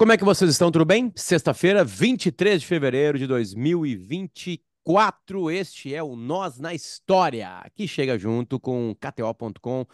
[0.00, 0.70] Como é que vocês estão?
[0.70, 1.12] Tudo bem?
[1.14, 5.50] Sexta-feira, 23 de fevereiro de 2024.
[5.50, 9.84] Este é o Nós na História, que chega junto com KTO.com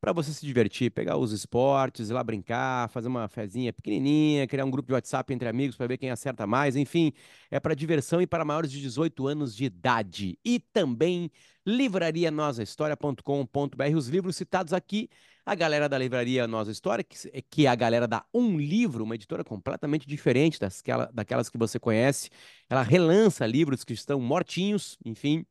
[0.00, 4.64] para você se divertir, pegar os esportes, ir lá brincar, fazer uma fezinha pequenininha, criar
[4.64, 6.76] um grupo de WhatsApp entre amigos para ver quem acerta mais.
[6.76, 7.12] Enfim,
[7.50, 10.38] é para diversão e para maiores de 18 anos de idade.
[10.44, 11.30] E também
[11.64, 13.96] livrarianosahistoria.com.br.
[13.96, 15.08] Os livros citados aqui
[15.46, 17.16] a galera da livraria Nossa História, que,
[17.48, 20.82] que é a galera da Um Livro, uma editora completamente diferente das,
[21.14, 22.28] daquelas que você conhece.
[22.68, 25.46] Ela relança livros que estão mortinhos, enfim.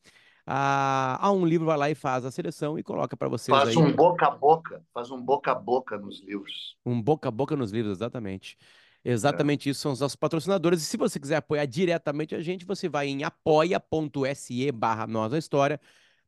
[0.46, 3.58] A, a Um Livro vai lá e faz a seleção e coloca para vocês.
[3.58, 3.78] Faz aí.
[3.78, 6.78] um boca a boca, faz um boca a boca nos livros.
[6.86, 8.58] Um boca a boca nos livros, exatamente.
[9.04, 9.72] Exatamente é.
[9.72, 10.82] isso são os nossos patrocinadores.
[10.82, 15.80] E se você quiser apoiar diretamente a gente, você vai em apoia.se barra Nossa História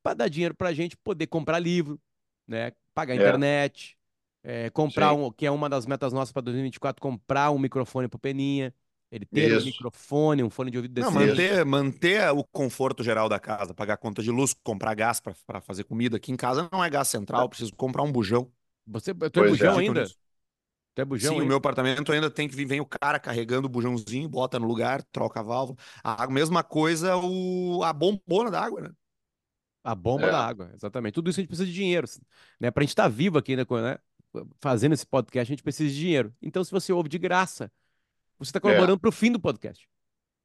[0.01, 1.99] para dar dinheiro para a gente poder comprar livro,
[2.47, 2.71] né?
[2.93, 3.19] pagar a é.
[3.19, 3.97] internet,
[4.43, 5.21] é, comprar Sim.
[5.21, 8.73] um, que é uma das metas nossas para 2024, comprar um microfone para Peninha.
[9.09, 9.61] Ele ter Isso.
[9.61, 11.15] um microfone, um fone de ouvido decente.
[11.15, 15.61] Não, manter, manter o conforto geral da casa, pagar conta de luz, comprar gás para
[15.61, 16.17] fazer comida.
[16.17, 18.51] Aqui em casa não é gás central, preciso comprar um bujão.
[18.85, 19.79] Você tu é bujão é.
[19.79, 20.05] ainda?
[20.93, 21.45] Tu é bujão Sim, ainda?
[21.45, 24.67] o meu apartamento ainda tem que vir, vem o cara carregando o bujãozinho, bota no
[24.67, 25.77] lugar, troca a válvula.
[26.03, 28.89] A mesma coisa o, a bombona da água, né?
[29.83, 30.31] A bomba é.
[30.31, 31.13] da água, exatamente.
[31.13, 32.05] Tudo isso a gente precisa de dinheiro,
[32.59, 32.69] né?
[32.71, 33.63] Para a gente estar tá vivo aqui, né?
[34.59, 36.33] Fazendo esse podcast, a gente precisa de dinheiro.
[36.41, 37.71] Então, se você ouve de graça,
[38.37, 38.99] você está colaborando é.
[38.99, 39.87] para o fim do podcast.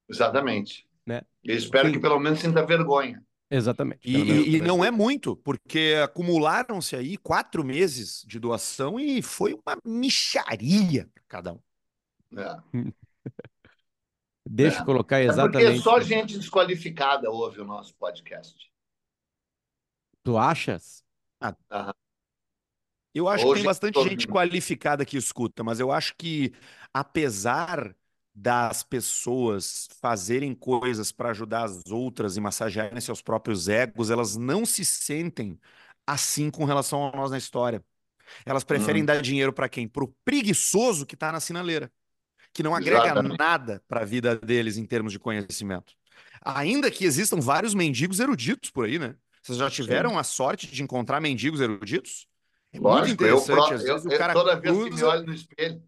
[0.08, 0.86] Exatamente.
[1.06, 1.22] Né?
[1.42, 1.94] Eu espero Sim.
[1.94, 3.22] que pelo menos sinta vergonha.
[3.50, 4.00] Exatamente.
[4.08, 9.76] E, e, não é muito, porque acumularam-se aí quatro meses de doação e foi uma
[9.84, 11.60] micharia para cada um.
[12.34, 12.62] É.
[14.48, 15.66] Deixa eu colocar exatamente.
[15.66, 18.72] É porque só gente desqualificada ouve o nosso podcast.
[20.24, 21.04] Tu achas?
[21.40, 21.94] Ah,
[23.18, 26.52] eu acho Hoje, que tem bastante gente qualificada que escuta, mas eu acho que,
[26.92, 27.94] apesar
[28.34, 34.64] das pessoas fazerem coisas para ajudar as outras e massagearem seus próprios egos, elas não
[34.64, 35.58] se sentem
[36.06, 37.84] assim com relação a nós na história.
[38.46, 39.06] Elas preferem hum.
[39.06, 39.86] dar dinheiro para quem?
[39.86, 41.92] Para o preguiçoso que está na sinaleira,
[42.52, 43.38] que não agrega Exatamente.
[43.38, 45.94] nada para a vida deles em termos de conhecimento.
[46.40, 49.14] Ainda que existam vários mendigos eruditos por aí, né?
[49.42, 50.16] Vocês já tiveram Sim.
[50.16, 52.26] a sorte de encontrar mendigos eruditos?
[52.72, 53.70] É Lógico, muito interessante.
[53.70, 55.82] Eu, Às vezes eu, o cara toda vez que me olho no espelho.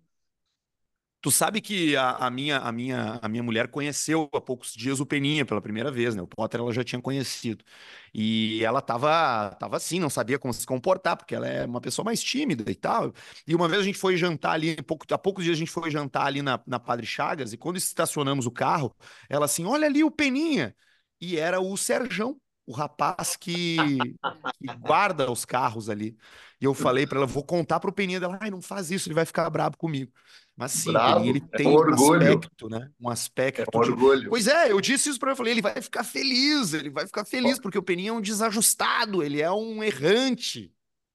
[1.20, 5.00] Tu sabe que a, a, minha, a, minha, a minha mulher conheceu há poucos dias
[5.00, 6.20] o Peninha pela primeira vez, né?
[6.20, 7.64] O Potter ela já tinha conhecido.
[8.12, 12.04] E ela tava, tava assim, não sabia como se comportar, porque ela é uma pessoa
[12.04, 13.14] mais tímida e tal.
[13.46, 15.90] E uma vez a gente foi jantar ali, pouco, há poucos dias a gente foi
[15.90, 18.94] jantar ali na, na Padre Chagas, e quando estacionamos o carro,
[19.26, 20.76] ela assim, olha ali o Peninha.
[21.18, 26.16] E era o Serjão, o rapaz que, que, guarda os carros ali.
[26.60, 29.14] E eu falei para ela, vou contar pro Peninha dela, ai, não faz isso, ele
[29.14, 30.10] vai ficar bravo comigo.
[30.56, 32.90] Mas sim, bravo, ele é tem um, um aspecto, né?
[33.00, 33.62] Um aspecto.
[33.62, 34.30] É um orgulho.
[34.30, 37.24] Pois é, eu disse isso para ele, falei, ele vai ficar feliz, ele vai ficar
[37.24, 40.72] feliz, porque o Peninha é um desajustado, ele é um errante.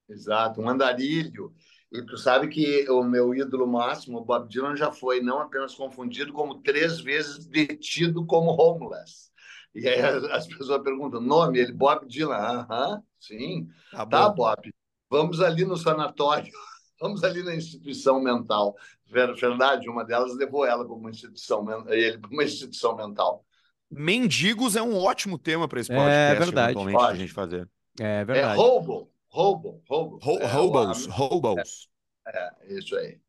[0.09, 1.53] Exato, um andarilho.
[1.91, 5.73] E tu sabe que o meu ídolo máximo, o Bob Dylan, já foi não apenas
[5.73, 9.28] confundido, como três vezes detido como homeless.
[9.73, 11.59] E aí as pessoas perguntam, nome?
[11.59, 12.35] Ele, Bob Dylan.
[12.35, 13.67] Aham, sim.
[13.91, 14.73] Tá, tá Bob.
[15.09, 16.51] Vamos ali no sanatório,
[16.99, 18.75] vamos ali na instituição mental.
[19.07, 23.43] Verdade, uma delas levou ela para uma instituição, ele para uma instituição mental.
[23.89, 26.73] Mendigos é um ótimo tema para esse é podcast, é verdade.
[26.73, 27.13] Pode.
[27.13, 27.67] a gente fazer.
[27.99, 28.53] É verdade.
[28.53, 30.19] É roubo, roubo, roubo.
[30.23, 31.89] Ho é, roubos, roubos.
[32.27, 33.19] É, é, isso aí.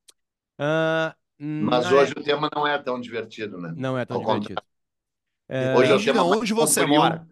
[0.59, 2.21] Uh, Mas hoje é...
[2.21, 3.73] o tema não é tão divertido, né?
[3.75, 4.61] Não é tão Ao divertido.
[4.61, 4.70] Contrário.
[5.51, 5.77] É...
[5.77, 7.01] Hoje é o tema onde você sombrio.
[7.01, 7.29] mora.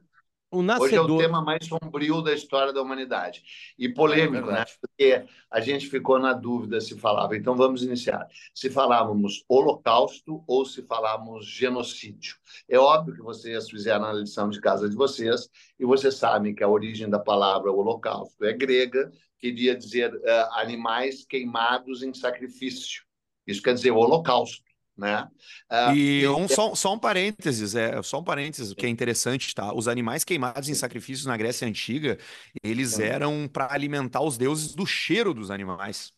[0.50, 0.86] O nascedor...
[0.86, 3.44] Hoje é o tema mais sombrio da história da humanidade.
[3.78, 4.64] E polêmico, é né?
[4.80, 7.36] Porque a gente ficou na dúvida se falava.
[7.36, 8.26] Então vamos iniciar.
[8.52, 12.36] Se falávamos holocausto ou se falávamos genocídio.
[12.68, 15.48] É óbvio que vocês fizeram a lição de casa de vocês
[15.78, 21.24] e vocês sabem que a origem da palavra holocausto é grega, queria dizer uh, animais
[21.24, 23.02] queimados em sacrifício.
[23.46, 24.67] Isso quer dizer holocausto.
[24.98, 25.28] Né?
[25.70, 29.72] Uh, e um, só, só um parênteses, é só um parênteses, que é interessante, tá?
[29.72, 32.18] Os animais queimados em sacrifícios na Grécia Antiga,
[32.64, 36.12] eles eram para alimentar os deuses do cheiro dos animais.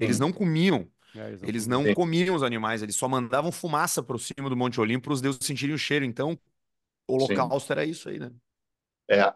[0.00, 0.88] Eles não comiam.
[1.14, 5.04] É, eles não comiam os animais, eles só mandavam fumaça para cima do Monte Olimpo
[5.04, 6.06] para os deuses sentirem o cheiro.
[6.06, 6.38] Então,
[7.06, 7.72] o holocausto Sim.
[7.72, 8.30] era isso aí, né?
[9.10, 9.30] É.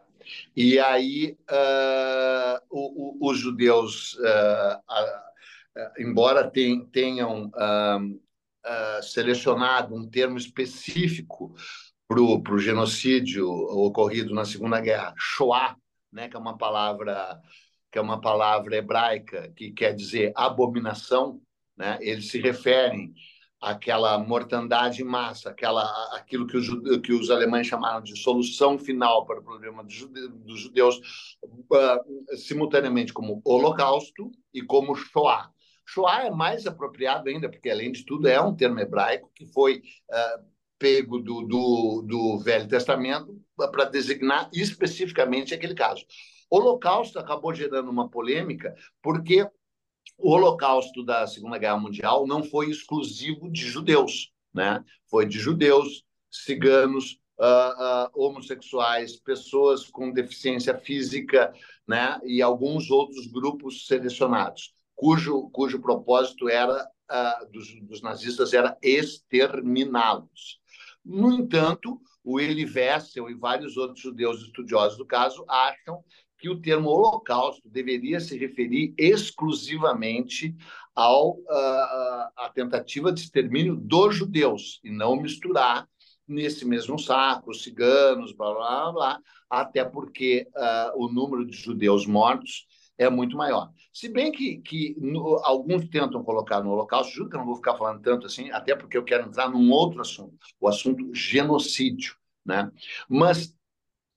[0.57, 7.53] E aí, uh, o, o, os judeus, uh, uh, embora tenham
[8.67, 11.55] uh, selecionado um termo específico
[12.09, 15.77] para o genocídio ocorrido na Segunda Guerra, Shoah,
[16.13, 17.41] né, que é uma palavra
[17.91, 21.41] que é uma palavra hebraica que quer dizer abominação,
[21.77, 21.97] né?
[22.01, 23.15] Eles se referem
[23.61, 25.83] aquela mortandade em massa, aquela,
[26.15, 26.69] aquilo que os,
[27.01, 31.01] que os alemães chamaram de solução final para o problema dos judeus,
[31.43, 35.51] uh, simultaneamente como Holocausto e como Shoah.
[35.87, 39.83] Shoah é mais apropriado ainda, porque, além de tudo, é um termo hebraico que foi
[40.11, 40.44] uh,
[40.79, 46.05] pego do, do, do Velho Testamento para designar especificamente aquele caso.
[46.50, 49.49] O Holocausto acabou gerando uma polêmica porque
[50.19, 54.85] o Holocausto da Segunda Guerra Mundial não foi exclusivo de judeus, né?
[55.11, 61.53] Foi de judeus, ciganos, uh, uh, homossexuais, pessoas com deficiência física,
[61.87, 62.19] né?
[62.25, 70.59] E alguns outros grupos selecionados, cujo cujo propósito era uh, dos, dos nazistas era exterminá-los.
[71.05, 76.03] No entanto, o Elie Wiesel e vários outros judeus estudiosos do caso acham
[76.39, 80.55] que o termo Holocausto deveria se referir exclusivamente
[80.95, 85.89] ao uh, a tentativa de extermínio dos judeus e não misturar
[86.27, 92.07] nesse mesmo saco os ciganos, blá blá blá, até porque uh, o número de judeus
[92.07, 92.67] mortos
[92.99, 93.71] é muito maior.
[93.93, 97.57] Se bem que, que no, alguns tentam colocar no Holocausto, juro que eu não vou
[97.57, 102.17] ficar falando tanto assim, até porque eu quero entrar num outro assunto, o assunto genocídio.
[102.45, 102.71] Né?
[103.09, 103.57] Mas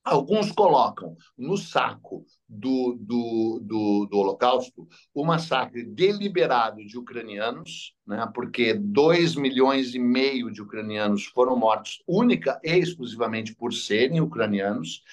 [0.09, 8.27] alguns colocam no saco do, do, do, do, Holocausto o massacre deliberado de ucranianos, né?
[8.33, 15.03] porque 2 milhões e meio de ucranianos foram mortos única e exclusivamente por serem ucranianos,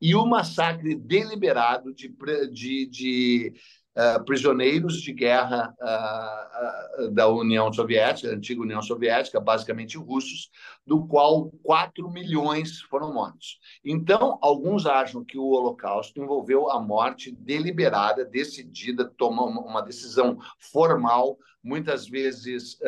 [0.00, 2.14] e o massacre deliberado de,
[2.52, 3.54] de, de
[3.96, 10.50] uh, prisioneiros de guerra uh, da União Soviética, antiga União Soviética, basicamente russos,
[10.86, 13.58] do qual 4 milhões foram mortos.
[13.84, 21.38] Então, alguns acham que o Holocausto envolveu a morte deliberada, decidida, tomar uma decisão formal,
[21.62, 22.78] muitas vezes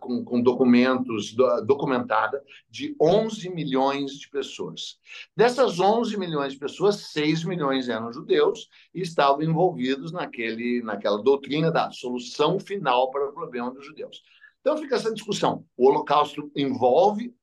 [0.00, 1.34] com, com, documentos,
[1.66, 4.98] documentada, de 11 milhões de pessoas.
[5.36, 11.70] Dessas 11 milhões de pessoas, 6 milhões eram judeus e estavam envolvidos naquele, naquela doutrina
[11.70, 14.22] da solução final para o problema dos judeus.
[14.60, 15.64] Então fica essa discussão.
[15.76, 17.34] O Holocausto envolve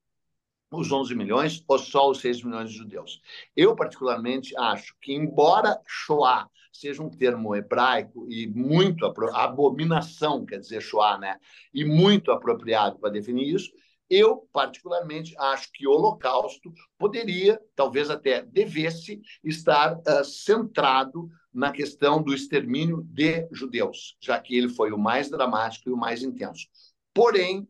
[0.71, 3.21] os 11 milhões ou só os 6 milhões de judeus?
[3.55, 10.81] Eu, particularmente, acho que, embora Shoah seja um termo hebraico e muito abominação, quer dizer,
[10.81, 11.37] Shoah, né?
[11.73, 13.71] E muito apropriado para definir isso.
[14.09, 22.21] Eu, particularmente, acho que o Holocausto poderia, talvez até devesse, estar uh, centrado na questão
[22.21, 26.67] do extermínio de judeus, já que ele foi o mais dramático e o mais intenso.
[27.13, 27.67] Porém,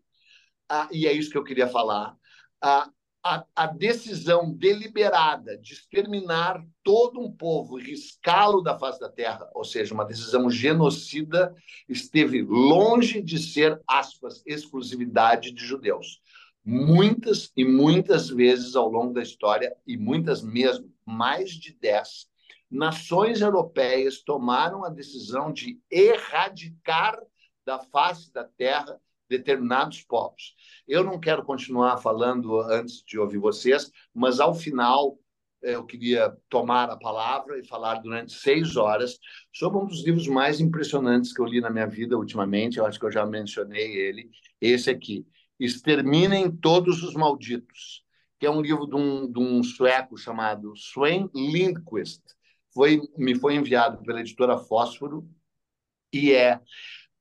[0.72, 2.16] uh, e é isso que eu queria falar,
[2.64, 2.92] uh,
[3.24, 9.50] a, a, decisão deliberada de exterminar todo um povo e riscá-lo da face da terra,
[9.54, 11.54] ou seja, uma decisão genocida,
[11.88, 16.22] esteve longe de ser, aspas, exclusividade de judeus.
[16.64, 22.28] Muitas e muitas vezes ao longo da história, e muitas mesmo, mais de dez,
[22.72, 27.20] nações europeias tomaram a decisão de erradicar
[27.66, 30.56] da face da terra determinados povos.
[30.88, 35.18] Eu não quero continuar falando antes de ouvir vocês, mas ao final
[35.62, 39.20] eh, eu queria tomar a palavra e falar durante seis horas
[39.54, 42.78] sobre um dos livros mais impressionantes que eu li na minha vida ultimamente.
[42.78, 44.30] Eu acho que eu já mencionei ele.
[44.60, 45.26] Esse aqui,
[45.60, 48.04] Exterminem Todos os Malditos,
[48.40, 52.24] que é um livro de um, de um sueco chamado Sven Lindquist.
[52.74, 55.28] Foi, me foi enviado pela editora Fósforo
[56.14, 56.60] e é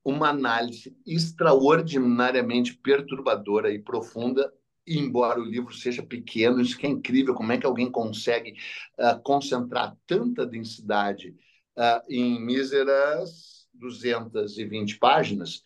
[0.09, 4.51] uma análise extraordinariamente perturbadora e profunda,
[4.85, 8.55] embora o livro seja pequeno, isso que é incrível, como é que alguém consegue
[8.97, 11.35] uh, concentrar tanta densidade
[11.77, 15.61] uh, em míseras 220 páginas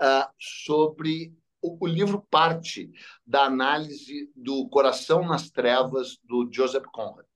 [0.00, 2.90] uh, sobre o, o, livro parte
[3.26, 7.26] da análise do Coração nas Trevas do Joseph Conrad.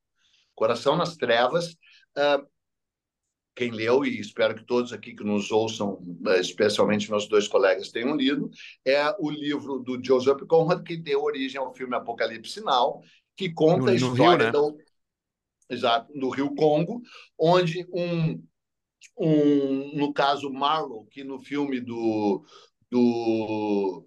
[0.54, 1.76] Coração nas Trevas
[3.56, 7.90] quem leu, e espero que todos aqui que nos ouçam, eh, especialmente meus dois colegas,
[7.90, 8.50] tenham lido,
[8.84, 13.02] é o livro do Joseph Conrad, que deu origem ao filme Apocalipse Sinal,
[13.34, 14.50] que conta no, a história Rio, né?
[14.52, 14.78] do,
[15.70, 17.00] exato, do Rio Congo,
[17.38, 18.42] onde um,
[19.18, 22.44] um, no caso Marlowe, que no filme do,
[22.90, 24.06] do,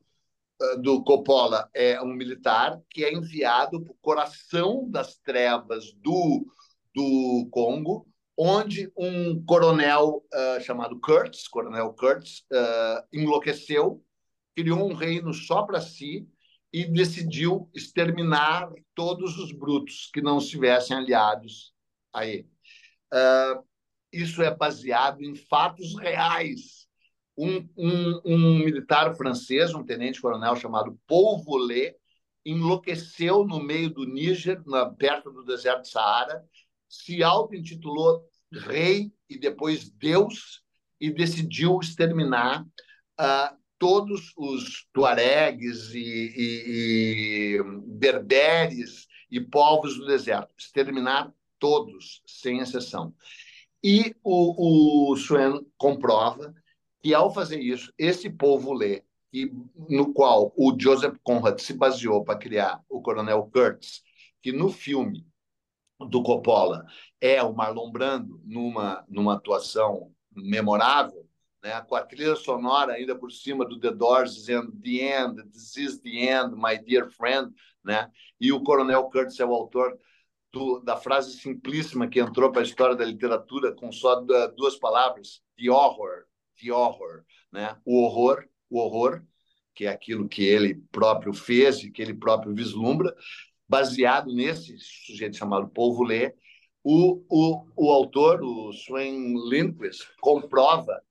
[0.62, 6.46] eh, do Coppola é um militar, que é enviado para o coração das trevas do,
[6.94, 8.09] do Congo,
[8.42, 14.02] onde um coronel uh, chamado Kurtz, coronel Kurtz, uh, enlouqueceu,
[14.56, 16.26] criou um reino só para si
[16.72, 21.74] e decidiu exterminar todos os brutos que não estivessem aliados
[22.14, 22.50] a ele.
[23.14, 23.62] Uh,
[24.10, 26.88] isso é baseado em fatos reais.
[27.38, 31.94] um, um, um militar francês, um tenente-coronel chamado Paul Volet,
[32.46, 36.42] enlouqueceu no meio do Níger, na, perto do deserto de Saara,
[36.88, 40.62] se auto-intitulou rei e depois Deus
[41.00, 50.54] e decidiu exterminar uh, todos os tuaregues e, e, e berberes e povos do deserto,
[50.58, 53.14] exterminar todos, sem exceção.
[53.84, 56.54] E o, o Swen comprova
[57.02, 59.52] que, ao fazer isso, esse povo lê, e,
[59.88, 64.02] no qual o Joseph Conrad se baseou para criar o Coronel Kurtz,
[64.42, 65.26] que no filme
[66.08, 66.86] do Coppola
[67.20, 71.28] é o Marlon Brando numa, numa atuação memorável,
[71.62, 71.82] né?
[71.82, 76.00] com a trilha sonora ainda por cima do The Doors dizendo The End, This is
[76.00, 77.54] the End, My Dear Friend,
[77.84, 78.10] né?
[78.40, 79.98] e o Coronel Kurtz é o autor
[80.52, 84.16] do, da frase simplíssima que entrou para a história da literatura com só
[84.56, 86.26] duas palavras, The Horror,
[86.62, 87.78] The Horror, né?
[87.86, 89.24] o horror, o horror,
[89.76, 93.16] que é aquilo que ele próprio fez e que ele próprio vislumbra,
[93.70, 96.34] baseado nesse sujeito chamado Povo Lê,
[96.84, 101.02] o, o, o autor, o Sven Lindquist, comprova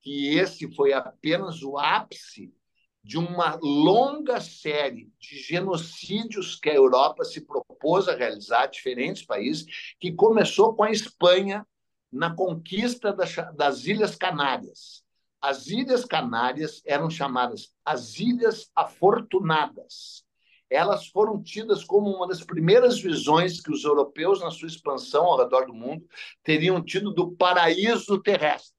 [0.00, 2.54] que esse foi apenas o ápice
[3.02, 9.94] de uma longa série de genocídios que a Europa se propôs a realizar, diferentes países,
[10.00, 11.64] que começou com a Espanha
[12.10, 13.12] na conquista
[13.54, 15.04] das Ilhas Canárias.
[15.40, 20.25] As Ilhas Canárias eram chamadas as Ilhas Afortunadas.
[20.68, 25.38] Elas foram tidas como uma das primeiras visões que os europeus, na sua expansão ao
[25.38, 26.04] redor do mundo,
[26.42, 28.74] teriam tido do paraíso terrestre.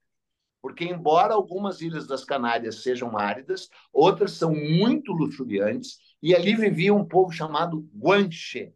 [0.60, 6.92] Porque, embora algumas ilhas das Canárias sejam áridas, outras são muito luxuriantes, e ali vivia
[6.92, 8.74] um povo chamado Guanche,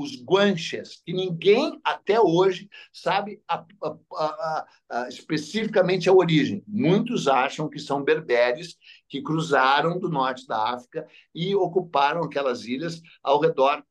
[0.00, 3.62] os Guanches, que ninguém até hoje sabe a,
[4.14, 6.64] a, a, especificamente a origem.
[6.66, 8.76] Muitos acham que são berberes
[9.08, 13.84] que cruzaram do norte da África e ocuparam aquelas ilhas ao redor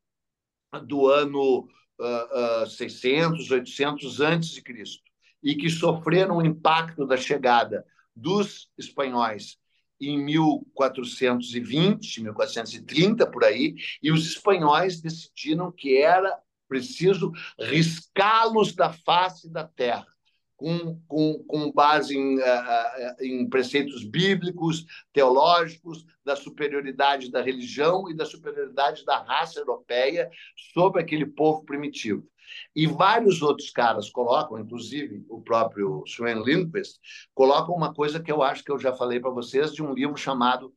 [0.88, 1.68] do ano
[2.00, 5.04] uh, uh, 600, 800 antes de Cristo
[5.44, 7.86] e que sofreram o impacto da chegada
[8.16, 9.59] dos espanhóis
[10.00, 16.38] em 1420, 1430 por aí, e os espanhóis decidiram que era
[16.68, 20.06] preciso riscá-los da face da terra.
[20.56, 28.14] Com, com, com base em, uh, em preceitos bíblicos, teológicos, da superioridade da religião e
[28.14, 30.30] da superioridade da raça europeia
[30.74, 32.28] sobre aquele povo primitivo.
[32.76, 37.00] E vários outros caras colocam, inclusive o próprio Sven Lindquist,
[37.34, 40.18] colocam uma coisa que eu acho que eu já falei para vocês de um livro
[40.18, 40.74] chamado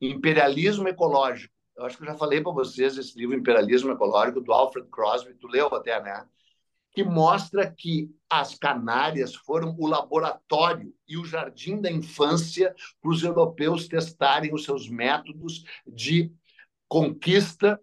[0.00, 1.54] Imperialismo Ecológico.
[1.76, 5.34] Eu acho que eu já falei para vocês esse livro Imperialismo Ecológico do Alfred Crosby,
[5.34, 6.26] tu leu até, né?
[6.92, 13.22] Que mostra que as Canárias foram o laboratório e o jardim da infância para os
[13.22, 16.30] europeus testarem os seus métodos de
[16.86, 17.80] conquista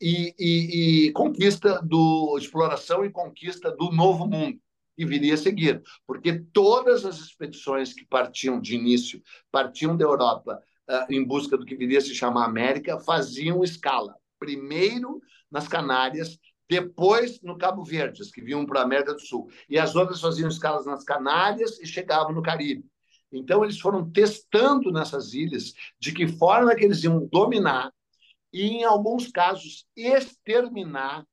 [0.00, 4.58] e, e, e conquista do exploração e conquista do novo mundo
[4.96, 10.62] que viria a seguir, porque todas as expedições que partiam de início, partiam da Europa
[10.88, 14.14] uh, em busca do que viria a se chamar América, faziam escala.
[14.38, 16.38] Primeiro nas Canárias,
[16.68, 19.50] depois no Cabo Verde, as que vinham para a América do Sul.
[19.68, 22.84] E as outras faziam escalas nas Canárias e chegavam no Caribe.
[23.32, 27.90] Então, eles foram testando nessas ilhas de que forma que eles iam dominar
[28.52, 31.26] e, em alguns casos, exterminar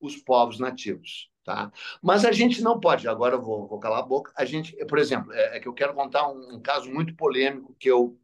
[0.00, 1.30] os povos nativos.
[1.44, 1.70] Tá?
[2.02, 4.32] Mas a gente não pode, agora eu vou, vou calar a boca.
[4.36, 7.72] A gente, por exemplo, é, é que eu quero contar um, um, caso muito polêmico
[7.78, 8.18] que eu,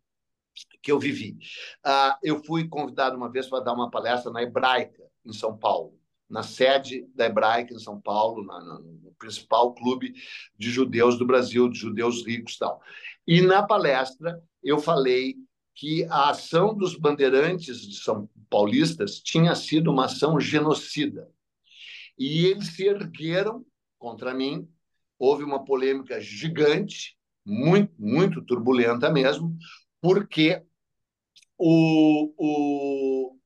[0.82, 1.38] que eu vivi.
[1.86, 5.96] Uh, eu fui convidado uma vez para dar uma palestra na Hebraica, em São Paulo,
[6.28, 10.14] na sede da Hebraica, em São Paulo, na, na, no principal clube
[10.58, 12.82] de judeus do Brasil, de judeus ricos e tal.
[13.24, 15.36] E na palestra eu falei
[15.74, 21.30] que a ação dos bandeirantes de São Paulistas tinha sido uma ação genocida.
[22.18, 23.64] E eles se ergueram
[23.98, 24.68] contra mim.
[25.18, 29.56] Houve uma polêmica gigante, muito, muito turbulenta mesmo,
[30.00, 30.62] porque
[31.56, 33.38] o, o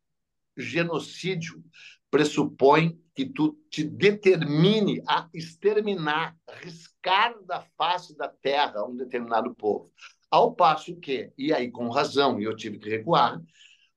[0.57, 1.63] genocídio
[2.11, 9.91] pressupõe que tu te determine a exterminar, riscar da face da terra um determinado povo.
[10.31, 13.41] Ao passo que, e aí com razão, e eu tive que recuar,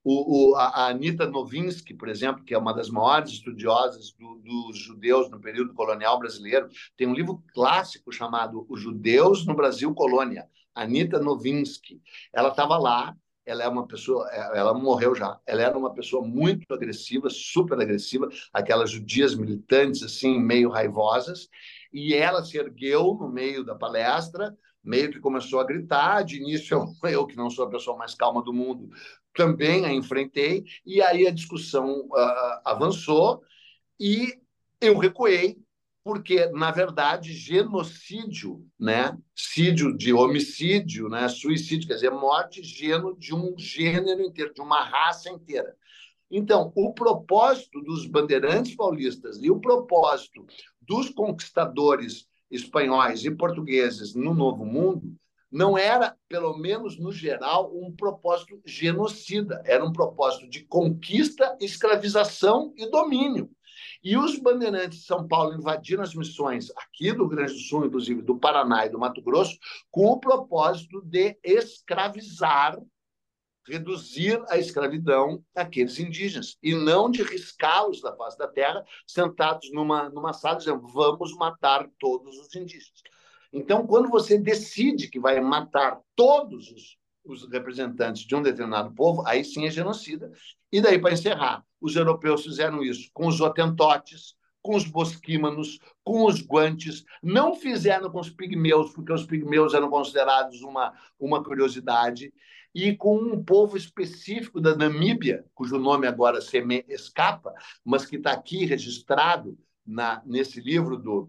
[0.02, 4.78] o, o, a Anita Novinsky, por exemplo, que é uma das maiores estudiosas do, dos
[4.78, 10.48] judeus no período colonial brasileiro, tem um livro clássico chamado Os Judeus no Brasil Colônia.
[10.74, 12.00] Anita Novinsky.
[12.32, 15.38] Ela estava lá, ela é uma pessoa, ela morreu já.
[15.44, 21.48] Ela era uma pessoa muito agressiva, super agressiva, aquelas judias militantes assim, meio raivosas,
[21.92, 26.22] e ela se ergueu no meio da palestra meio que começou a gritar.
[26.22, 28.90] De início, eu, que não sou a pessoa mais calma do mundo,
[29.34, 33.42] também a enfrentei, e aí a discussão uh, avançou
[33.98, 34.34] e
[34.80, 35.58] eu recuei,
[36.02, 39.16] porque, na verdade, genocídio, né?
[39.36, 41.28] Sídio de homicídio, né?
[41.28, 45.76] suicídio, quer dizer, morte, de um gênero inteiro, de uma raça inteira.
[46.30, 50.46] Então, o propósito dos bandeirantes paulistas e o propósito
[50.80, 55.14] dos conquistadores espanhóis e portugueses no Novo Mundo
[55.50, 62.72] não era, pelo menos no geral, um propósito genocida, era um propósito de conquista, escravização
[62.76, 63.50] e domínio.
[64.02, 67.84] E os bandeirantes de São Paulo invadiram as missões aqui do Rio Grande do Sul,
[67.84, 69.58] inclusive do Paraná e do Mato Grosso,
[69.90, 72.78] com o propósito de escravizar,
[73.66, 80.08] reduzir a escravidão daqueles indígenas, e não de riscá-los da face da terra, sentados numa,
[80.08, 83.02] numa sala dizendo vamos matar todos os indígenas.
[83.52, 89.26] Então, quando você decide que vai matar todos os, os representantes de um determinado povo,
[89.26, 90.30] aí sim é genocida.
[90.70, 96.26] E daí, para encerrar, os europeus fizeram isso com os otentotes, com os bosquímanos, com
[96.26, 102.32] os guantes, não fizeram com os pigmeus, porque os pigmeus eram considerados uma, uma curiosidade,
[102.74, 107.52] e com um povo específico da Namíbia, cujo nome agora se me escapa,
[107.84, 111.22] mas que está aqui registrado na, nesse livro do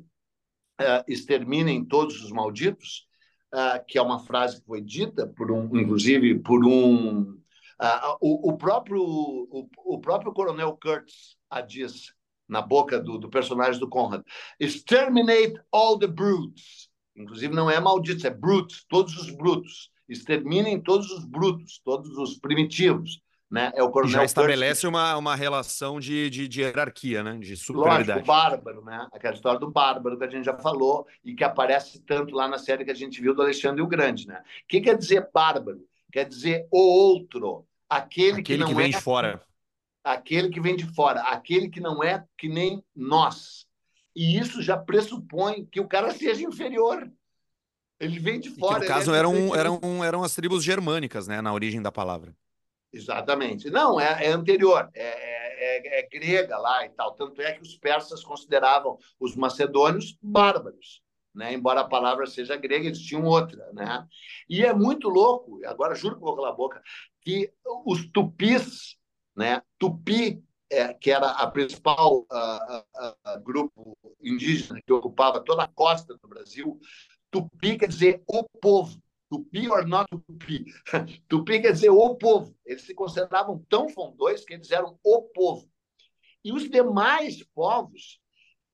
[0.80, 3.08] uh, exterminem todos os malditos,
[3.54, 7.32] uh, que é uma frase que foi dita por um, inclusive por um
[7.82, 12.14] uh, o, o, próprio o, o, próprio coronel Kurtz a diz
[12.48, 14.24] na boca do, do personagem do Conrad,
[14.60, 16.90] exterminate all the brutes.
[17.16, 19.91] Inclusive não é malditos, é brutes, todos os brutos.
[20.12, 23.22] Exterminem todos os brutos, todos os primitivos.
[23.50, 23.70] Né?
[23.76, 27.38] É o coronel já estabelece uma, uma relação de, de, de, hierarquia, né?
[27.38, 28.08] de superioridade.
[28.08, 29.08] Lógico, bárbaro, né?
[29.12, 32.58] aquela história do bárbaro que a gente já falou e que aparece tanto lá na
[32.58, 34.26] série que a gente viu do Alexandre o Grande.
[34.26, 34.42] Né?
[34.64, 35.82] O que quer dizer bárbaro?
[36.14, 38.90] Quer dizer o outro, aquele, aquele que não que vem é...
[38.90, 39.42] de fora.
[40.02, 43.66] Aquele que vem de fora, aquele que não é que nem nós.
[44.16, 47.10] E isso já pressupõe que o cara seja inferior.
[48.02, 48.80] Ele vem de fora.
[48.80, 52.36] Que, no caso, é eram, eram, eram as tribos germânicas, né, na origem da palavra.
[52.92, 53.70] Exatamente.
[53.70, 57.14] Não, é, é anterior, é, é, é, grega lá e tal.
[57.14, 61.02] Tanto é que os persas consideravam os macedônios bárbaros.
[61.34, 61.54] Né?
[61.54, 63.72] Embora a palavra seja grega, eles tinham outra.
[63.72, 64.06] Né?
[64.50, 66.82] E é muito louco, agora juro que vou calar a boca,
[67.22, 67.54] que
[67.86, 68.98] os tupis,
[69.36, 69.62] né?
[69.80, 75.68] tupi, é, que era a principal uh, uh, uh, grupo indígena que ocupava toda a
[75.68, 76.80] costa do Brasil,
[77.32, 79.02] tupi quer dizer o povo.
[79.30, 80.66] Tupi or not Tupi.
[81.30, 82.54] Tupi quer dizer o povo.
[82.66, 85.70] Eles se consideravam tão fondões que eles eram o povo.
[86.44, 88.20] E os demais povos,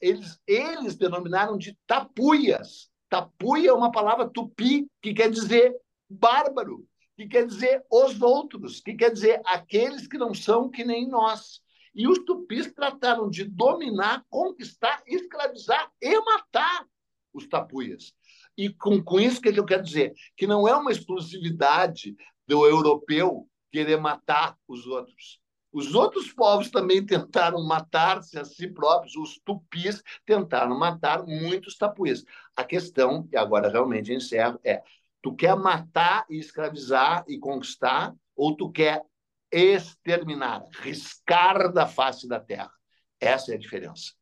[0.01, 2.89] eles, eles denominaram de tapuias.
[3.07, 5.75] Tapuia é uma palavra tupi que quer dizer
[6.09, 11.07] bárbaro, que quer dizer os outros, que quer dizer aqueles que não são que nem
[11.07, 11.61] nós.
[11.93, 16.87] E os tupis trataram de dominar, conquistar, escravizar e matar
[17.33, 18.13] os tapuias.
[18.57, 20.13] E com, com isso, o que, é que eu quero dizer?
[20.35, 22.15] Que não é uma exclusividade
[22.47, 25.39] do europeu querer matar os outros.
[25.71, 32.23] Os outros povos também tentaram matar-se a si próprios, os tupis tentaram matar muitos tapuís.
[32.55, 34.81] A questão, e agora realmente encerro, é:
[35.21, 39.03] tu quer matar e escravizar e conquistar, ou tu quer
[39.51, 42.71] exterminar, riscar da face da terra?
[43.19, 44.13] Essa é a diferença.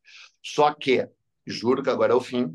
[0.44, 1.08] Só que,
[1.46, 2.54] juro que agora é o fim,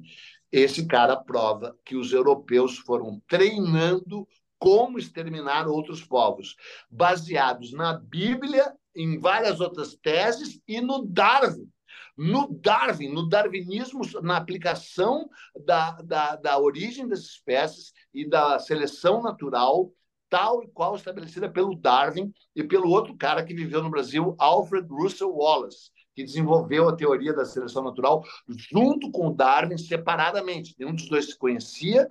[0.51, 4.27] esse cara prova que os europeus foram treinando
[4.59, 6.55] como exterminar outros povos,
[6.89, 11.67] baseados na Bíblia, em várias outras teses e no Darwin.
[12.15, 15.27] No Darwin, no darwinismo, na aplicação
[15.65, 19.91] da, da, da origem das espécies e da seleção natural,
[20.29, 24.87] tal e qual estabelecida pelo Darwin e pelo outro cara que viveu no Brasil, Alfred
[24.87, 30.75] Russel Wallace que desenvolveu a teoria da seleção natural junto com Darwin separadamente.
[30.77, 32.07] Nenhum dos dois se conhecia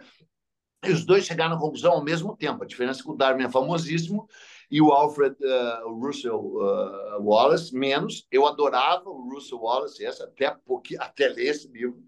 [0.85, 2.63] e os dois chegaram à conclusão ao mesmo tempo.
[2.63, 4.29] A diferença é que o Darwin é famosíssimo
[4.71, 8.27] e o Alfred uh, Russell uh, Wallace menos.
[8.31, 11.99] Eu adorava o Russell Wallace, essa, até, porque, até ler esse livro.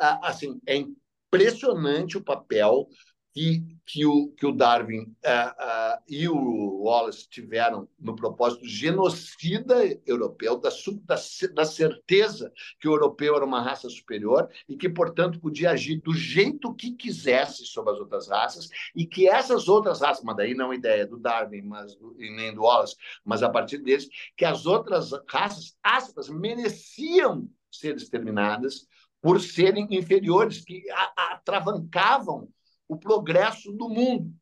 [0.00, 2.88] Uh, assim, é impressionante o papel
[3.34, 9.74] que, que, o, que o Darwin uh, uh, e o Wallace tiveram no propósito genocida
[10.06, 10.70] europeu, da,
[11.02, 11.16] da,
[11.52, 16.14] da, certeza que o europeu era uma raça superior e que, portanto, podia agir do
[16.14, 20.70] jeito que quisesse sobre as outras raças e que essas outras raças, mas daí não
[20.70, 22.94] a ideia do Darwin mas do, e nem do Wallace,
[23.24, 28.86] mas a partir deles, que as outras raças, aspas, mereciam ser exterminadas
[29.20, 30.84] por serem inferiores, que
[31.16, 32.48] atravancavam
[32.88, 34.32] o progresso do mundo.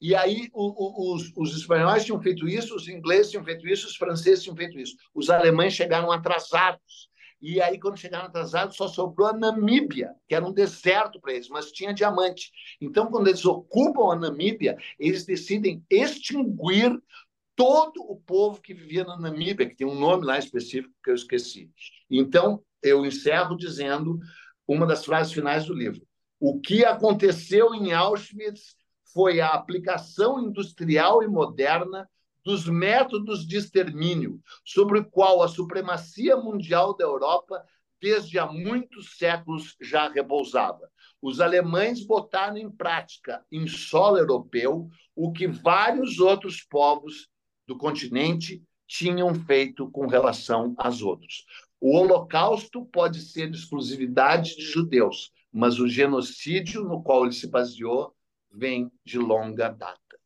[0.00, 3.86] E aí o, o, os, os, espanhóis tinham feito isso, os ingleses tinham feito isso,
[3.86, 4.94] os franceses tinham feito isso.
[5.14, 7.08] Os alemães chegaram atrasados.
[7.40, 11.48] E aí, quando chegaram atrasados, só sobrou a Namíbia, que era um deserto para eles,
[11.48, 12.50] mas tinha diamante.
[12.80, 16.98] Então, quando eles ocupam a Namíbia, eles decidem extinguir
[17.54, 21.14] todo o povo que vivia na Namíbia, que tem um nome lá específico que eu
[21.14, 21.70] esqueci.
[22.10, 24.18] Então, eu encerro dizendo
[24.66, 26.06] uma das frases finais do livro.
[26.38, 28.76] O que aconteceu em Auschwitz
[29.12, 32.08] foi a aplicação industrial e moderna
[32.44, 37.64] dos métodos de extermínio, sobre o qual a supremacia mundial da Europa
[38.00, 40.88] desde há muitos séculos já repousava.
[41.20, 47.28] Os alemães botaram em prática, em solo europeu, o que vários outros povos
[47.66, 51.44] do continente tinham feito com relação aos outros.
[51.80, 58.14] O Holocausto pode ser exclusividade de judeus, mas o genocídio no qual ele se baseou
[58.52, 60.18] vem de longa data.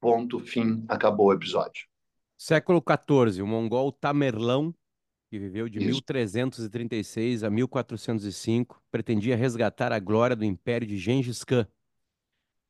[0.00, 1.86] Ponto, fim, acabou o episódio.
[2.38, 4.74] Século XIV, o mongol Tamerlão,
[5.28, 5.88] que viveu de Isso.
[5.88, 11.68] 1336 a 1405, pretendia resgatar a glória do império de Gengis Khan.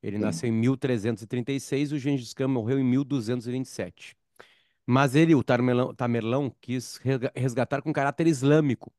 [0.01, 0.23] Ele Sim.
[0.23, 4.13] nasceu em 1336 e o Gengis Khan morreu em 1227.
[4.85, 6.99] Mas ele, o Tamerlão, Tamerlão quis
[7.33, 8.91] resgatar com caráter islâmico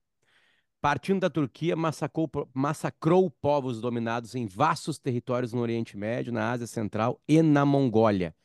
[0.84, 6.66] partindo da Turquia, massacrou, massacrou povos dominados em vastos territórios no Oriente Médio, na Ásia
[6.66, 8.36] Central e na Mongólia.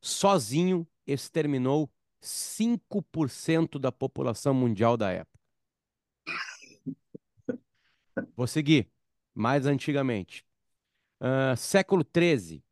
[0.00, 1.88] Sozinho, exterminou
[2.20, 5.38] 5% da população mundial da época.
[8.34, 8.90] Vou seguir.
[9.32, 10.44] Mais antigamente.
[11.20, 12.64] Uh, século XIII.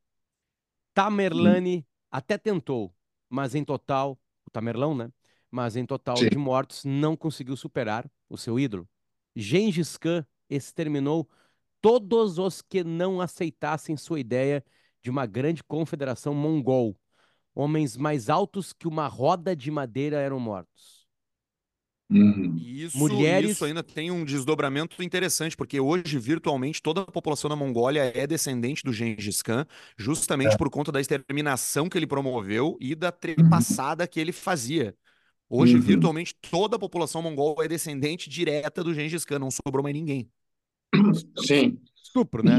[0.93, 1.85] Tamerlane hum.
[2.11, 2.93] até tentou,
[3.29, 5.13] mas em total, o Tamerlão, né?
[5.53, 6.31] Mas em total Sim.
[6.31, 8.89] de mortos não conseguiu superar o seu ídolo.
[9.35, 11.29] Gengis Khan exterminou
[11.81, 14.65] todos os que não aceitassem sua ideia
[15.03, 16.97] de uma grande confederação mongol.
[17.55, 21.05] Homens mais altos que uma roda de madeira eram mortos.
[22.11, 22.57] Uhum.
[22.59, 23.51] Isso, Mulheres...
[23.51, 28.27] isso ainda tem um desdobramento interessante, porque hoje, virtualmente, toda a população da Mongólia é
[28.27, 29.67] descendente do Gengis Khan,
[29.97, 30.57] justamente é.
[30.57, 34.09] por conta da exterminação que ele promoveu e da trepassada uhum.
[34.09, 34.95] que ele fazia.
[35.57, 35.83] Hoje, uhum.
[35.83, 40.29] virtualmente, toda a população mongol é descendente direta do Gengis Khan, não sobrou mais ninguém.
[41.47, 41.79] Sim.
[41.95, 42.59] Estupro, né?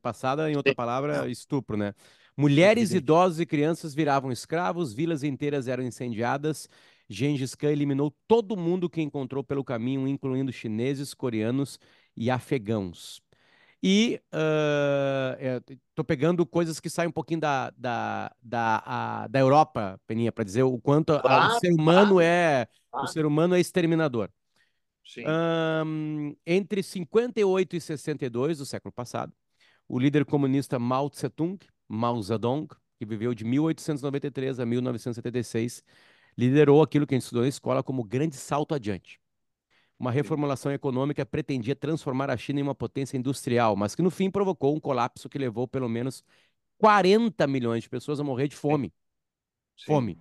[0.00, 1.92] Passada, em outra palavra, estupro, né?
[2.34, 6.70] Mulheres, idosos e crianças viravam escravos, vilas inteiras eram incendiadas.
[7.06, 11.78] Gengis Khan eliminou todo mundo que encontrou pelo caminho, incluindo chineses, coreanos
[12.16, 13.20] e afegãos.
[13.82, 20.00] E estou uh, pegando coisas que saem um pouquinho da, da, da, a, da Europa,
[20.06, 23.06] Peninha, para dizer o quanto claro, a, o ser humano claro, é claro.
[23.06, 24.30] o ser humano é exterminador.
[25.84, 29.32] Um, entre 58 e 62 do século passado,
[29.88, 32.68] o líder comunista Mao Tse-tung, Mao Zedong,
[33.00, 35.82] que viveu de 1893 a 1976,
[36.38, 39.21] liderou aquilo que a gente estudou na escola como grande salto adiante
[40.02, 44.28] uma reformulação econômica pretendia transformar a China em uma potência industrial, mas que no fim
[44.28, 46.24] provocou um colapso que levou pelo menos
[46.78, 48.92] 40 milhões de pessoas a morrer de fome.
[49.76, 49.86] Sim.
[49.86, 50.18] Fome.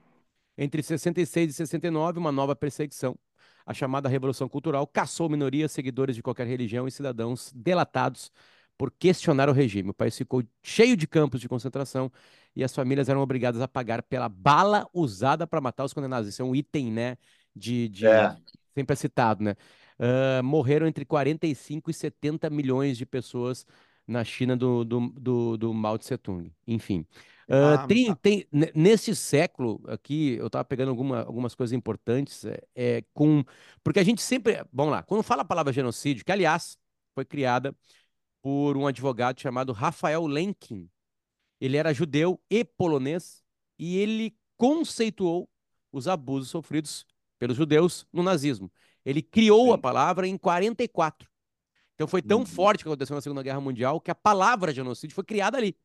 [0.56, 3.18] Entre 66 e 69, uma nova perseguição.
[3.66, 8.32] A chamada Revolução Cultural caçou minorias, seguidores de qualquer religião e cidadãos delatados
[8.78, 9.90] por questionar o regime.
[9.90, 12.12] O país ficou cheio de campos de concentração
[12.56, 16.30] e as famílias eram obrigadas a pagar pela bala usada para matar os condenados.
[16.30, 17.18] Isso é um item, né,
[17.56, 18.38] de, de, é
[18.74, 19.56] sempre é citado, né?
[20.00, 23.66] Uh, morreram entre 45 e 70 milhões de pessoas
[24.08, 26.52] na China do, do, do, do Mao Tse Tung.
[26.68, 27.06] Enfim.
[27.48, 32.64] Uh, ah, tem, tem, nesse século aqui, eu estava pegando alguma, algumas coisas importantes, é,
[32.74, 33.44] é, com.
[33.84, 34.64] Porque a gente sempre.
[34.72, 36.78] Vamos lá, quando fala a palavra genocídio, que aliás
[37.14, 37.76] foi criada
[38.42, 40.90] por um advogado chamado Rafael Lenkin.
[41.60, 43.44] Ele era judeu e polonês
[43.78, 45.50] e ele conceituou
[45.92, 47.06] os abusos sofridos
[47.42, 48.72] pelos judeus no nazismo.
[49.04, 49.74] Ele criou Sim.
[49.74, 51.28] a palavra em 44.
[51.96, 52.46] Então foi tão uhum.
[52.46, 55.76] forte que aconteceu na Segunda Guerra Mundial que a palavra genocídio foi criada ali.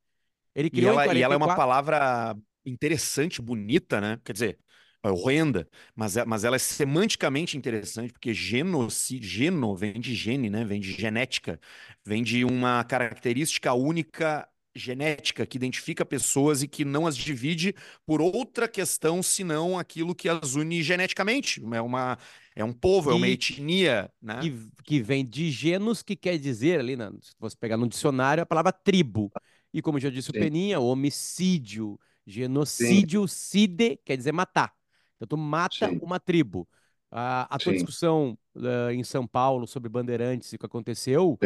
[0.54, 1.18] Ele criou e ela, em 44.
[1.18, 4.20] E ela é uma palavra interessante, bonita, né?
[4.22, 4.58] Quer dizer,
[5.02, 10.50] é horrenda, mas, é, mas ela é semanticamente interessante, porque genocídio, geno vem de gene,
[10.50, 10.62] né?
[10.62, 11.58] Vem de genética,
[12.04, 18.20] vem de uma característica única genética que identifica pessoas e que não as divide por
[18.20, 21.62] outra questão senão aquilo que as une geneticamente.
[21.72, 22.18] É uma
[22.54, 24.40] é um povo, e, é uma etnia, né?
[24.40, 28.42] Que, que vem de genos, que quer dizer ali, na, se você pegar no dicionário,
[28.42, 29.30] a palavra tribo.
[29.74, 30.38] E como já disse Sim.
[30.38, 33.34] o Peninha, homicídio, genocídio, Sim.
[33.36, 34.72] cide, quer dizer matar.
[35.16, 35.98] Então tu mata Sim.
[36.02, 36.66] uma tribo.
[37.10, 41.38] A, a tua discussão uh, em São Paulo sobre bandeirantes e o que aconteceu,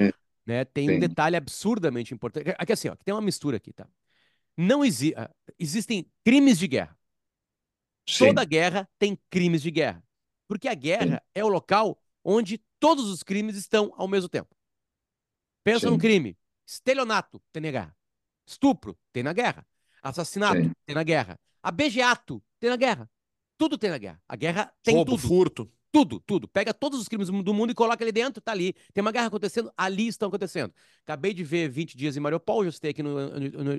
[0.50, 0.96] né, tem Sim.
[0.96, 2.52] um detalhe absurdamente importante.
[2.58, 3.88] Aqui assim, ó, tem uma mistura aqui, tá?
[4.56, 6.98] Não exi ah, existem crimes de guerra.
[8.08, 8.26] Sim.
[8.26, 10.02] Toda guerra tem crimes de guerra.
[10.48, 11.30] Porque a guerra Sim.
[11.36, 14.52] é o local onde todos os crimes estão ao mesmo tempo.
[15.62, 15.92] Pensa Sim.
[15.92, 16.36] num crime.
[16.66, 17.96] Estelionato, tem na guerra.
[18.44, 19.64] Estupro, tem na guerra.
[20.02, 20.72] Assassinato, Sim.
[20.84, 21.38] tem na guerra.
[21.62, 23.08] Abegeato, tem na guerra.
[23.56, 24.20] Tudo tem na guerra.
[24.28, 25.28] A guerra tem Roubo, tudo.
[25.28, 25.72] furto.
[25.92, 26.46] Tudo, tudo.
[26.46, 28.74] Pega todos os crimes do mundo e coloca ali dentro, tá ali.
[28.94, 30.72] Tem uma guerra acontecendo, ali estão acontecendo.
[31.02, 33.28] Acabei de ver 20 dias em Mariupol, já citei aqui no,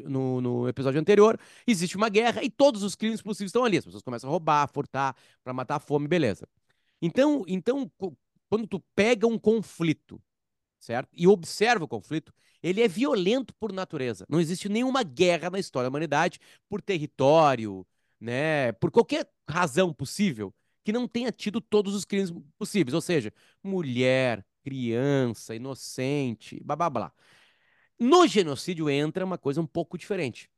[0.10, 1.40] no, no, episódio anterior.
[1.66, 3.78] Existe uma guerra e todos os crimes possíveis estão ali.
[3.78, 6.48] As pessoas começam a roubar, furtar, para matar a fome, beleza.
[7.02, 7.90] Então, então,
[8.50, 10.22] quando tu pega um conflito,
[10.82, 11.10] certo?
[11.14, 14.26] E observa o conflito, ele é violento por natureza.
[14.28, 17.88] Não existe nenhuma guerra na história da humanidade por território,
[18.20, 18.74] né?
[18.74, 24.46] Por qualquer razão possível que não tenha tido todos os crimes possíveis, ou seja, mulher,
[24.64, 27.14] criança, inocente, blá blá blá.
[28.00, 30.50] No genocídio entra uma coisa um pouco diferente.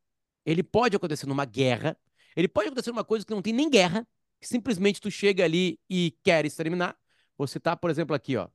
[0.46, 1.96] Ele pode acontecer numa guerra,
[2.36, 4.06] ele pode acontecer numa coisa que não tem nem guerra,
[4.40, 6.96] que simplesmente tu chega ali e quer exterminar.
[7.36, 8.48] Você tá, por exemplo, aqui, ó,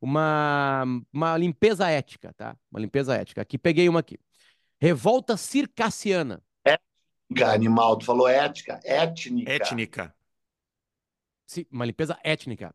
[0.00, 2.56] uma, uma limpeza ética, tá?
[2.70, 3.42] Uma limpeza ética.
[3.42, 4.18] Aqui peguei uma aqui.
[4.80, 6.42] Revolta circassiana
[7.44, 9.52] animal, tu falou ética, étnica.
[9.52, 10.14] Étnica.
[11.46, 12.74] Sim, uma limpeza étnica.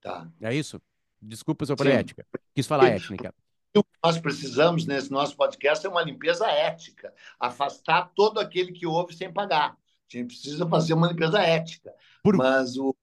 [0.00, 0.30] Tá.
[0.40, 0.80] É isso?
[1.20, 2.26] Desculpa se eu falei ética.
[2.54, 2.92] Quis falar Sim.
[2.92, 3.34] étnica.
[3.76, 7.12] O que nós precisamos nesse nosso podcast é uma limpeza ética.
[7.40, 9.72] Afastar todo aquele que ouve sem pagar.
[9.72, 11.92] A gente precisa fazer uma limpeza ética.
[12.22, 12.36] Por...
[12.36, 12.94] Mas o.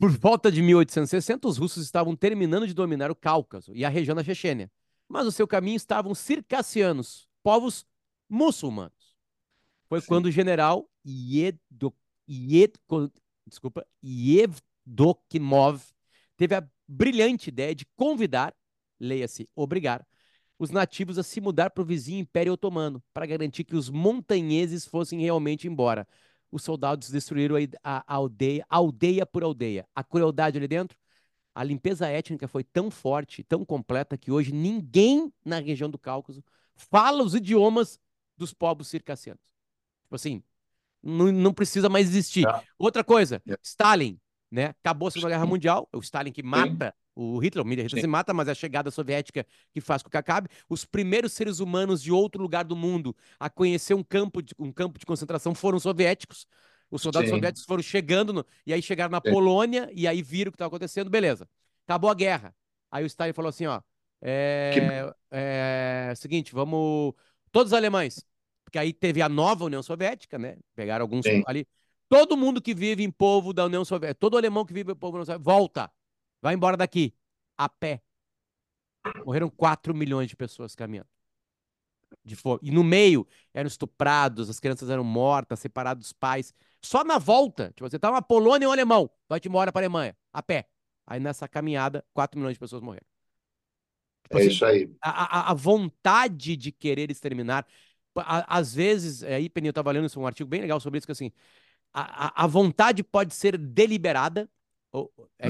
[0.00, 4.14] Por volta de 1860, os russos estavam terminando de dominar o Cáucaso e a região
[4.14, 4.70] da Chechênia.
[5.08, 7.84] Mas no seu caminho estavam circassianos, povos
[8.28, 8.97] muçulmanos
[9.88, 10.06] foi Sim.
[10.06, 11.94] quando o general Yedo,
[12.28, 13.10] Yedko,
[13.46, 15.82] desculpa, Yevdokimov
[16.36, 18.54] teve a brilhante ideia de convidar,
[19.00, 20.06] leia-se, obrigar,
[20.58, 24.84] os nativos a se mudar para o vizinho Império Otomano, para garantir que os montanheses
[24.84, 26.06] fossem realmente embora.
[26.50, 29.86] Os soldados destruíram a, a aldeia, aldeia por aldeia.
[29.94, 30.98] A crueldade ali dentro,
[31.54, 36.42] a limpeza étnica foi tão forte, tão completa, que hoje ninguém na região do Cáucaso
[36.74, 38.00] fala os idiomas
[38.36, 39.57] dos povos circassianos.
[40.08, 40.42] Tipo assim,
[41.02, 42.48] não, não precisa mais existir.
[42.48, 42.62] É.
[42.78, 43.56] Outra coisa, é.
[43.62, 44.18] Stalin,
[44.50, 44.74] né?
[44.82, 47.12] Acabou a Segunda Guerra Mundial, o Stalin que mata Sim.
[47.14, 48.00] o Hitler, o Hitler Sim.
[48.00, 50.48] se mata, mas é a chegada soviética que faz com que acabe.
[50.66, 54.72] Os primeiros seres humanos de outro lugar do mundo a conhecer um campo de, um
[54.72, 56.46] campo de concentração foram soviéticos.
[56.90, 57.34] Os soldados Sim.
[57.34, 60.68] soviéticos foram chegando, no, e aí chegaram na Polônia, e aí viram o que estava
[60.68, 61.46] acontecendo, beleza.
[61.86, 62.54] Acabou a guerra.
[62.90, 63.82] Aí o Stalin falou assim, ó,
[64.22, 64.80] é, que...
[65.30, 67.12] é, seguinte, vamos...
[67.52, 68.24] Todos os alemães,
[68.68, 70.58] porque aí teve a nova União Soviética, né?
[70.74, 71.42] Pegaram alguns Sim.
[71.46, 71.66] ali.
[72.06, 75.12] Todo mundo que vive em povo da União Soviética, todo alemão que vive em povo
[75.12, 75.90] da União Soviética, volta,
[76.42, 77.14] vai embora daqui,
[77.56, 78.02] a pé.
[79.24, 81.08] Morreram 4 milhões de pessoas caminhando.
[82.22, 82.60] De fome.
[82.62, 86.52] E no meio eram estuprados, as crianças eram mortas, separados dos pais.
[86.82, 89.82] Só na volta, tipo, você tá uma Polônia e um alemão, vai-te embora para a
[89.84, 90.68] Alemanha, a pé.
[91.06, 93.06] Aí nessa caminhada, 4 milhões de pessoas morreram.
[94.24, 94.94] Tipo, é assim, isso aí.
[95.02, 97.66] A, a, a, vontade de querer exterminar
[98.26, 101.12] às vezes, é, aí, Peninho, eu estava lendo um artigo bem legal sobre isso, que
[101.12, 101.32] assim,
[101.92, 104.48] a, a vontade pode ser deliberada,
[104.92, 104.98] é,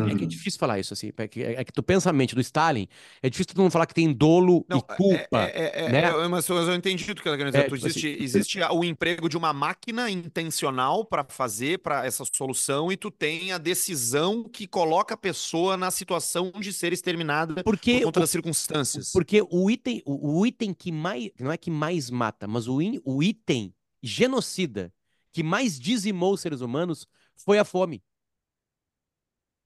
[0.01, 0.07] uhum.
[0.09, 0.27] é, que é uhum.
[0.27, 1.13] difícil falar isso, assim.
[1.17, 2.89] É que, é que tu pensa a mente do Stalin,
[3.23, 5.45] é difícil todo mundo falar que tem dolo Não, e culpa.
[5.55, 6.03] É, é, né?
[6.03, 7.65] é, mas eu entendi tudo que ela quer dizer.
[7.65, 12.91] Tipo existe, assim, existe o emprego de uma máquina intencional para fazer para essa solução,
[12.91, 17.99] e tu tem a decisão que coloca a pessoa na situação de ser exterminada porque
[17.99, 19.13] por conta o, das circunstâncias.
[19.13, 21.31] Porque o item, o, o, item que mais.
[21.39, 23.73] Não é que mais mata, mas o, in, o item
[24.03, 24.93] genocida
[25.33, 28.03] que mais dizimou os seres humanos foi a fome.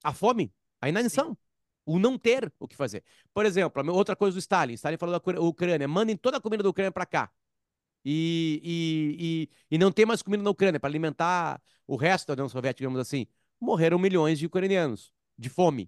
[0.02, 1.36] A fome, a inanição,
[1.84, 3.02] o não ter o que fazer.
[3.32, 4.74] Por exemplo, outra coisa do Stalin.
[4.74, 7.30] Stalin falou da Ucrânia: mandem toda a comida da Ucrânia para cá.
[8.04, 12.32] E, e, e, e, não tem mais comida na Ucrânia para alimentar o resto da
[12.32, 13.26] União Soviética, digamos assim.
[13.60, 15.84] Morreram milhões de ucranianos de fome.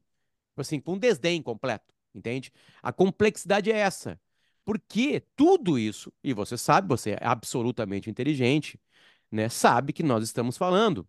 [0.50, 2.52] Tipo assim, com um desdém completo, entende?
[2.80, 4.20] A complexidade é essa.
[4.64, 8.80] Porque tudo isso, e você sabe, você é absolutamente inteligente,
[9.30, 9.48] né?
[9.48, 11.06] Sabe que nós estamos falando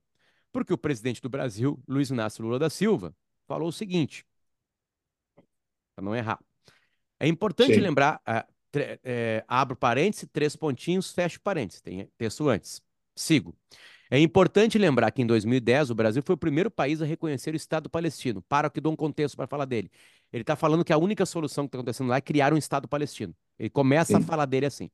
[0.56, 3.14] porque o presidente do Brasil, Luiz Inácio Lula da Silva,
[3.46, 4.26] falou o seguinte,
[5.94, 6.40] para não errar.
[7.20, 7.82] É importante Sim.
[7.82, 8.50] lembrar, uh,
[9.04, 12.82] é, abro parênteses, três pontinhos, fecho parênteses, tem texto antes.
[13.14, 13.54] Sigo.
[14.10, 17.58] É importante lembrar que em 2010 o Brasil foi o primeiro país a reconhecer o
[17.58, 18.42] Estado palestino.
[18.44, 19.92] Para que dou um contexto para falar dele.
[20.32, 22.88] Ele está falando que a única solução que está acontecendo lá é criar um Estado
[22.88, 23.36] palestino.
[23.60, 24.24] Ele começa Sim.
[24.24, 24.90] a falar dele assim.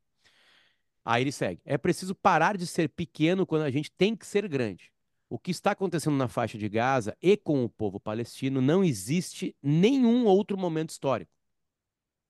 [1.05, 1.61] Aí ele segue.
[1.63, 4.91] É preciso parar de ser pequeno quando a gente tem que ser grande.
[5.31, 9.55] O que está acontecendo na faixa de Gaza e com o povo palestino não existe
[9.63, 11.31] nenhum outro momento histórico.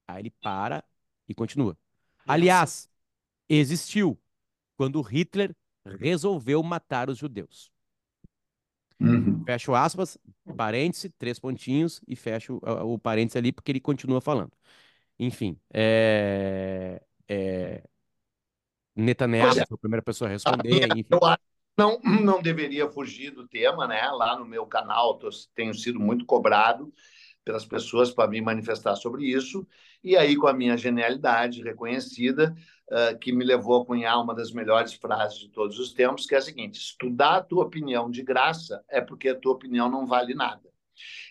[0.07, 0.83] Aí ele para
[1.27, 1.75] e continua.
[2.27, 2.87] Aliás,
[3.49, 4.21] existiu
[4.77, 7.71] quando Hitler resolveu matar os judeus.
[8.99, 9.43] Uhum.
[9.45, 10.15] Fecho aspas,
[10.55, 14.51] parêntese, três pontinhos e fecho o, o parêntese ali porque ele continua falando.
[15.17, 17.83] Enfim, é, é,
[18.95, 19.65] Netanyahu é.
[19.65, 20.83] foi a primeira pessoa a responder.
[20.83, 24.01] A minha, eu acho não, não deveria fugir do tema, né?
[24.11, 26.93] Lá no meu canal tô, tenho sido muito cobrado
[27.43, 29.65] pelas pessoas para me manifestar sobre isso.
[30.03, 32.55] E aí, com a minha genialidade reconhecida,
[32.89, 36.35] uh, que me levou a cunhar uma das melhores frases de todos os tempos, que
[36.35, 40.05] é a seguinte: estudar a tua opinião de graça é porque a tua opinião não
[40.07, 40.70] vale nada.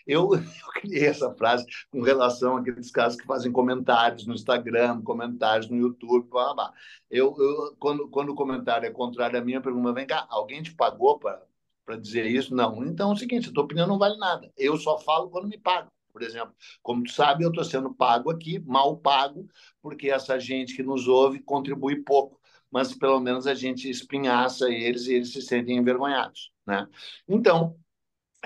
[0.05, 5.69] Eu, eu criei essa frase com relação àqueles caras que fazem comentários no Instagram, comentários
[5.69, 6.73] no YouTube, blá, blá.
[7.09, 10.73] Eu, eu, quando, quando o comentário é contrário à minha, pergunta: vem cá, alguém te
[10.73, 12.55] pagou para dizer isso?
[12.55, 12.83] Não.
[12.85, 14.51] Então é o seguinte: a tua opinião não vale nada.
[14.57, 15.91] Eu só falo quando me pagam.
[16.11, 19.47] Por exemplo, como tu sabe, eu estou sendo pago aqui, mal pago,
[19.81, 25.07] porque essa gente que nos ouve contribui pouco, mas pelo menos a gente espinhaça eles
[25.07, 26.87] e eles se sentem envergonhados, né?
[27.27, 27.77] Então,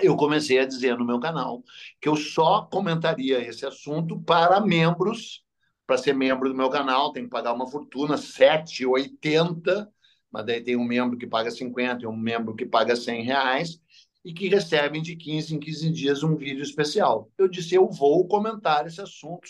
[0.00, 1.62] eu comecei a dizer no meu canal
[2.00, 5.44] que eu só comentaria esse assunto para membros.
[5.86, 9.88] Para ser membro do meu canal, tem que pagar uma fortuna, 7,80,
[10.32, 13.80] mas daí tem um membro que paga 50 e um membro que paga 100 reais
[14.24, 17.30] e que recebem de 15 em 15 dias um vídeo especial.
[17.38, 19.46] Eu disse, eu vou comentar esse assunto,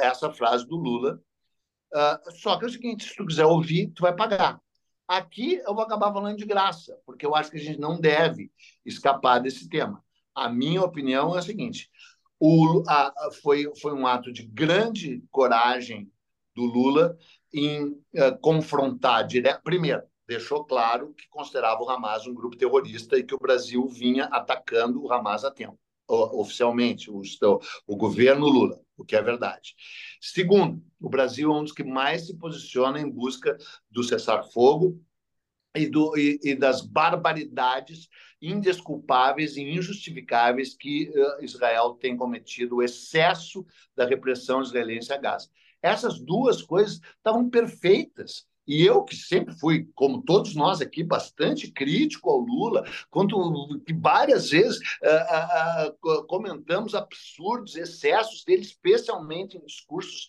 [0.00, 1.22] essa frase do Lula.
[1.94, 4.60] Uh, só que é o seguinte, se tu quiser ouvir, tu vai pagar.
[5.08, 8.50] Aqui eu vou acabar falando de graça, porque eu acho que a gente não deve
[8.84, 10.02] escapar desse tema.
[10.34, 11.88] A minha opinião é a seguinte:
[12.40, 16.10] o, a, foi, foi um ato de grande coragem
[16.54, 17.16] do Lula
[17.52, 19.62] em uh, confrontar direto.
[19.62, 24.24] Primeiro, deixou claro que considerava o Hamas um grupo terrorista e que o Brasil vinha
[24.24, 27.22] atacando o Hamas há tempo, oficialmente, o,
[27.86, 29.74] o governo Lula, o que é verdade.
[30.20, 33.56] Segundo, o Brasil é um dos que mais se posiciona em busca
[33.90, 35.00] do cessar-fogo
[35.76, 38.08] e, e, e, das barbaridades
[38.40, 45.50] indesculpáveis e injustificáveis que uh, Israel tem cometido, o excesso da repressão israelense a Gaza.
[45.82, 51.70] Essas duas coisas estavam perfeitas e eu, que sempre fui, como todos nós aqui, bastante
[51.70, 53.36] crítico ao Lula, quanto
[53.86, 60.28] que várias vezes uh, uh, uh, comentamos absurdos, excessos dele, especialmente em discursos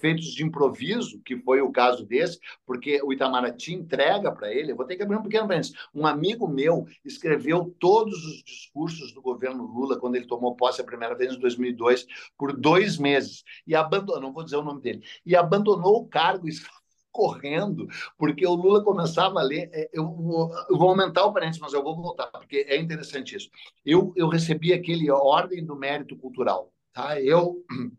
[0.00, 4.72] feitos de improviso, que foi o caso desse, porque o Itamaraty entrega para ele.
[4.72, 5.74] Eu vou ter que abrir um pequeno parênteses.
[5.94, 10.84] Um amigo meu escreveu todos os discursos do governo Lula quando ele tomou posse a
[10.84, 15.02] primeira vez em 2002, por dois meses, e abandonou, não vou dizer o nome dele,
[15.24, 16.52] e abandonou o cargo e
[17.18, 19.68] correndo, porque o Lula começava a ler.
[19.72, 23.34] É, eu vou, eu vou aumentar o parênteses, mas eu vou voltar, porque é interessante
[23.34, 23.50] isso.
[23.84, 26.72] Eu, eu recebi aquele Ordem do Mérito Cultural.
[26.92, 27.20] Tá?
[27.20, 27.56] Eu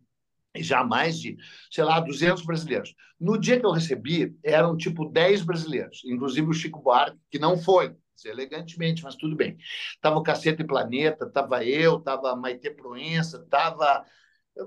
[0.56, 1.36] já mais de,
[1.70, 2.96] sei lá, 200 brasileiros.
[3.20, 7.58] No dia que eu recebi, eram tipo 10 brasileiros, inclusive o Chico Buarque, que não
[7.58, 9.58] foi, elegantemente, mas tudo bem.
[10.00, 14.06] Tava o Cacete Planeta, tava eu, tava Maite Proença, tava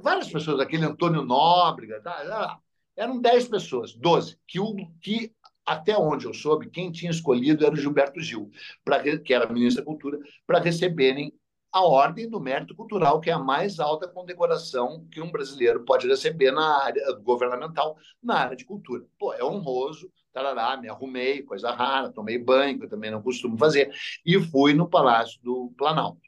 [0.02, 2.60] várias pessoas, aquele Antônio Nóbrega, tá,
[2.96, 5.32] eram 10 pessoas, 12, que, o, que
[5.64, 8.50] até onde eu soube, quem tinha escolhido era o Gilberto Gil,
[8.84, 11.32] pra, que era ministro da Cultura, para receberem
[11.72, 16.06] a Ordem do Mérito Cultural, que é a mais alta condecoração que um brasileiro pode
[16.06, 19.02] receber na área governamental, na área de cultura.
[19.18, 23.56] Pô, é honroso, tarará, me arrumei, coisa rara, tomei banho, que eu também não costumo
[23.56, 23.90] fazer,
[24.24, 26.20] e fui no Palácio do Planalto,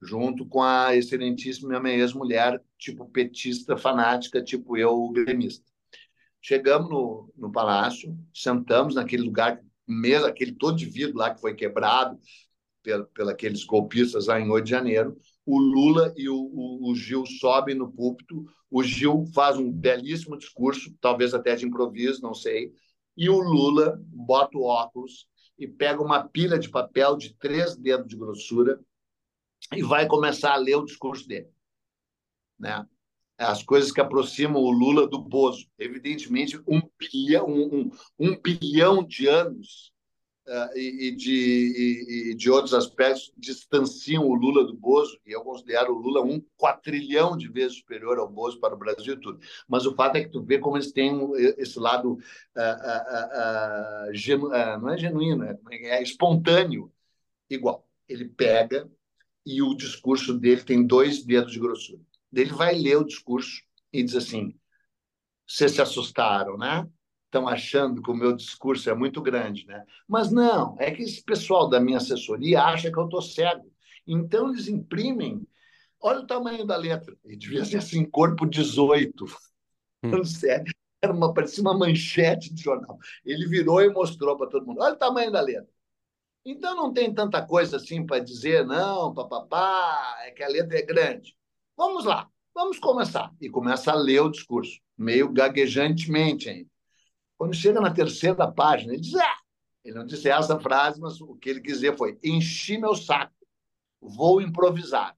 [0.00, 5.75] junto com a excelentíssima minha ex-mulher, tipo petista fanática, tipo eu, gremista.
[6.46, 11.56] Chegamos no, no palácio, sentamos naquele lugar, mesmo aquele todo de vidro lá que foi
[11.56, 12.20] quebrado
[12.84, 15.16] pelos aqueles golpistas lá em 8 de janeiro.
[15.44, 18.44] O Lula e o, o, o Gil sobem no púlpito.
[18.70, 22.72] O Gil faz um belíssimo discurso, talvez até de improviso, não sei.
[23.16, 25.26] E o Lula bota o óculos
[25.58, 28.78] e pega uma pilha de papel de três dedos de grossura
[29.74, 31.50] e vai começar a ler o discurso dele.
[32.56, 32.86] Né?
[33.38, 35.66] As coisas que aproximam o Lula do Bozo.
[35.78, 39.92] Evidentemente, um bilhão, um, um bilhão de anos
[40.48, 45.32] uh, e, e, de, e, e, de outros aspectos distanciam o Lula do Bozo, e
[45.32, 49.20] eu considero o Lula um quatrilhão de vezes superior ao Bozo para o Brasil e
[49.20, 49.38] tudo.
[49.68, 51.20] Mas o fato é que tu vê como eles têm
[51.58, 56.90] esse lado uh, uh, genu, não é genuíno, é, é espontâneo,
[57.50, 57.86] igual.
[58.08, 58.88] Ele pega
[59.44, 62.00] e o discurso dele tem dois dedos de grossura
[62.36, 63.62] ele vai ler o discurso
[63.92, 64.58] e diz assim:
[65.46, 66.88] vocês se assustaram, né?
[67.36, 69.84] estão achando que o meu discurso é muito grande, né?
[70.08, 73.70] Mas não, é que esse pessoal da minha assessoria acha que eu estou cego.
[74.06, 75.46] Então eles imprimem.
[76.00, 77.16] Olha o tamanho da letra.
[77.24, 79.24] E devia ser assim, corpo 18.
[80.04, 80.24] Hum.
[80.24, 80.72] Sério.
[81.02, 82.98] Era uma, parecia uma manchete de jornal.
[83.24, 84.80] Ele virou e mostrou para todo mundo.
[84.80, 85.68] Olha o tamanho da letra.
[86.44, 90.82] Então não tem tanta coisa assim para dizer, não, papapá, é que a letra é
[90.82, 91.36] grande.
[91.76, 93.32] Vamos lá, vamos começar.
[93.40, 96.70] E começa a ler o discurso, meio gaguejantemente ainda.
[97.36, 99.36] Quando chega na terceira página, ele diz: ah!
[99.84, 103.34] Ele não disse essa frase, mas o que ele quis dizer foi: enchi meu saco,
[104.00, 105.16] vou improvisar.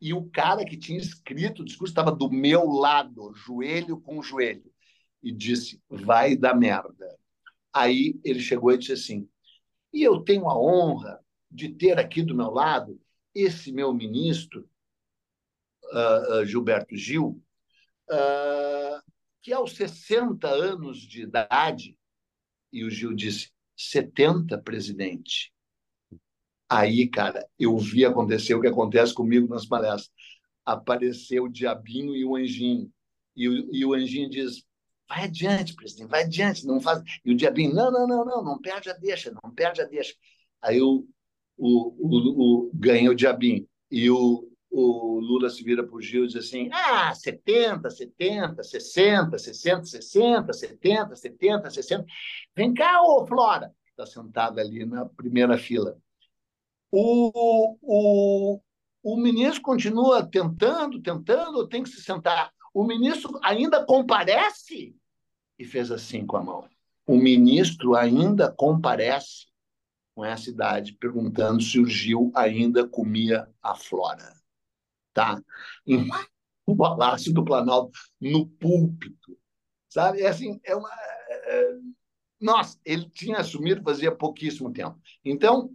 [0.00, 4.70] E o cara que tinha escrito o discurso estava do meu lado, joelho com joelho,
[5.22, 7.16] e disse: vai dar merda.
[7.72, 9.28] Aí ele chegou e disse assim:
[9.96, 11.20] e eu tenho a honra
[11.50, 13.00] de ter aqui do meu lado
[13.34, 14.68] esse meu ministro,
[15.92, 17.42] uh, uh, Gilberto Gil,
[18.10, 19.02] uh,
[19.42, 21.96] que aos 60 anos de idade,
[22.72, 25.52] e o Gil disse, 70, presidente.
[26.68, 30.10] Aí, cara, eu vi acontecer o que acontece comigo nas palestras.
[30.64, 32.90] Apareceu o diabinho e o anjinho.
[33.36, 34.64] E o, e o anjinho diz:
[35.08, 37.02] vai adiante, presidente, vai adiante, não faz.
[37.24, 40.14] E o diabinho: não, não, não, não, não perde a deixa, não perde a deixa.
[40.60, 41.06] Aí o,
[41.56, 43.68] o, o, o o diabinho.
[43.90, 48.62] E o, o Lula se vira para o Gil e diz assim: ah, 70, 70,
[48.62, 52.06] 60, 60, 60, 70, 70, 60.
[52.54, 55.98] Vem cá, ô Flora, está sentada ali na primeira fila.
[56.90, 58.60] O, o,
[59.02, 62.52] o ministro continua tentando, tentando, tem que se sentar.
[62.74, 64.94] O ministro ainda comparece?
[65.58, 66.68] E fez assim com a mão.
[67.06, 69.46] O ministro ainda comparece
[70.14, 74.36] com essa idade, perguntando se o Gil ainda comia a Flora
[75.16, 75.42] tá?
[76.66, 79.36] no Palácio do Planalto, no púlpito,
[79.88, 80.20] sabe?
[80.20, 80.90] É assim, é uma...
[80.90, 81.72] É...
[82.38, 85.00] Nossa, ele tinha assumido fazia pouquíssimo tempo.
[85.24, 85.70] Então,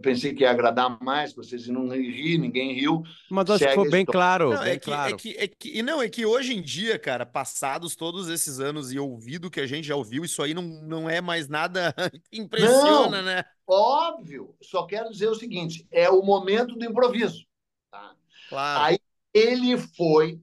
[0.00, 3.02] pensei que ia agradar mais, vocês não rir, ninguém riu.
[3.30, 4.54] Mas acho que ficou bem claro.
[4.54, 5.14] Não, bem é, que, é claro.
[5.14, 8.58] É, que, é que, e não, é que hoje em dia, cara, passados todos esses
[8.58, 11.94] anos e ouvido que a gente já ouviu, isso aí não, não é mais nada
[12.32, 13.44] impressiona, não, né?
[13.66, 14.54] Óbvio.
[14.62, 17.44] Só quero dizer o seguinte: é o momento do improviso.
[17.90, 18.14] Tá?
[18.52, 18.84] Claro.
[18.84, 18.98] Aí
[19.32, 20.38] ele foi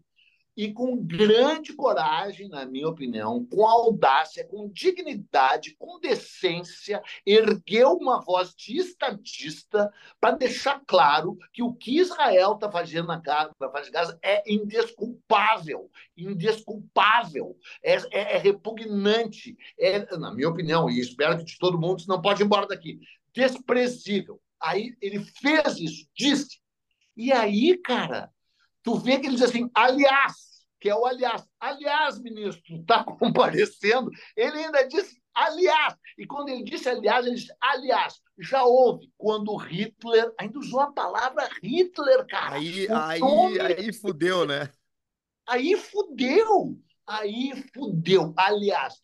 [0.58, 8.20] e com grande coragem, na minha opinião, com audácia, com dignidade, com decência, ergueu uma
[8.20, 9.90] voz de estadista
[10.20, 17.56] para deixar claro que o que Israel está fazendo na de Gaza é indesculpável, indesculpável,
[17.82, 22.22] é, é, é repugnante, é, na minha opinião, e espero que de todo mundo, não
[22.22, 23.00] pode ir embora daqui,
[23.34, 24.42] desprezível.
[24.60, 26.60] Aí ele fez isso, disse,
[27.16, 28.32] e aí, cara,
[28.84, 30.50] tu vê que ele diz assim, aliás,
[30.80, 34.10] que é o aliás, aliás, ministro, está comparecendo.
[34.36, 35.96] Ele ainda disse aliás.
[36.18, 38.22] E quando ele disse aliás, ele disse aliás.
[38.40, 42.56] Já houve quando Hitler, ainda usou a palavra Hitler, cara.
[42.56, 43.60] Aí, aí, nome...
[43.60, 44.72] aí fudeu, né?
[45.48, 46.78] Aí fudeu.
[47.06, 48.34] Aí fudeu.
[48.38, 48.96] Aliás,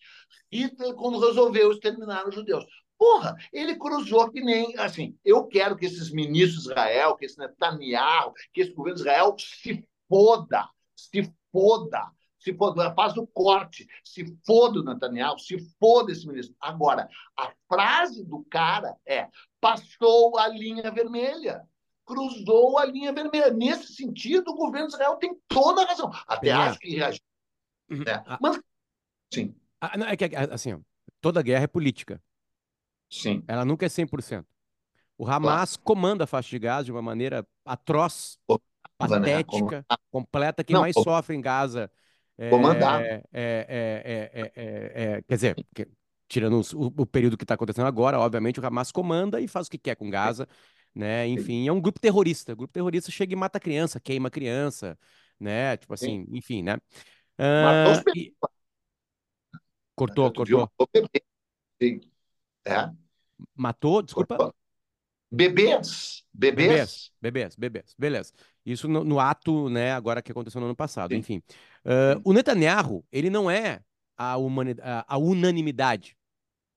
[0.52, 2.64] Hitler, quando resolveu exterminar os judeus.
[2.98, 5.18] Porra, ele cruzou que nem assim.
[5.24, 9.36] Eu quero que esses ministros de Israel, que esse Netanyahu, que esse governo de Israel
[9.38, 16.12] se foda, se foda, se foda, faz o corte, se foda o Netanyahu, se foda
[16.12, 16.56] esse ministro.
[16.60, 19.28] Agora, a frase do cara é:
[19.60, 21.68] passou a linha vermelha
[22.06, 23.50] cruzou a linha vermelha.
[23.50, 26.12] Nesse sentido, o governo de Israel tem toda a razão.
[26.28, 27.22] Até acho que reagiu.
[27.90, 28.04] Uhum.
[28.04, 28.24] Né?
[28.40, 28.60] Mas,
[29.34, 29.56] sim.
[29.82, 30.82] Ah, não, é que, assim,
[31.20, 32.22] toda guerra é política.
[33.22, 33.44] Sim.
[33.48, 34.46] Ela nunca é 100%.
[35.18, 35.84] O Hamas claro.
[35.84, 38.38] comanda a faixa de Gaza de uma maneira atroz,
[38.98, 39.98] patética, né?
[40.12, 40.64] completa.
[40.64, 41.90] Quem Não, mais sofre em Gaza
[42.38, 43.02] é, comandar.
[43.02, 45.88] É, é, é, quer dizer, que,
[46.28, 49.72] tirando o, o, período que está acontecendo agora, obviamente o Hamas comanda e faz o
[49.72, 50.48] que quer com Gaza,
[50.94, 51.28] né?
[51.28, 52.52] Enfim, é um grupo terrorista.
[52.52, 54.98] O grupo terrorista chega e mata criança, queima criança,
[55.40, 55.78] né?
[55.78, 56.38] Tipo assim, Sim.
[56.38, 56.76] enfim, né?
[57.40, 58.34] Uh, e...
[59.96, 60.70] Cortou, cortou.
[61.82, 62.02] Sim.
[63.56, 64.54] Matou, desculpa.
[65.32, 66.24] Bebês.
[66.34, 67.12] Bebês.
[67.22, 68.32] Bebês, bebês, beleza.
[68.66, 71.18] Isso no, no, ato, né, agora que aconteceu no ano passado, Sim.
[71.18, 71.44] enfim.
[71.84, 73.82] Uh, o Netanyahu, ele não é
[74.18, 76.18] a, a, a unanimidade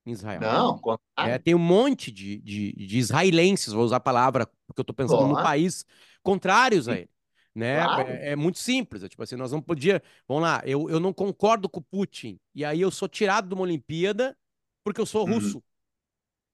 [0.04, 0.40] em Israel.
[0.40, 0.80] Não,
[1.18, 4.94] é, tem um monte de, de, de, israelenses, vou usar a palavra, porque eu estou
[4.94, 5.84] pensando no país,
[6.22, 7.10] contrários a ele.
[7.54, 7.82] Né?
[7.82, 8.08] Claro.
[8.08, 9.02] É, é, muito simples.
[9.02, 10.02] É, tipo assim, nós não podia.
[10.26, 13.54] Vamos lá, eu, eu não concordo com o Putin, e aí eu sou tirado de
[13.54, 14.36] uma Olimpíada
[14.84, 15.60] porque eu sou uhum.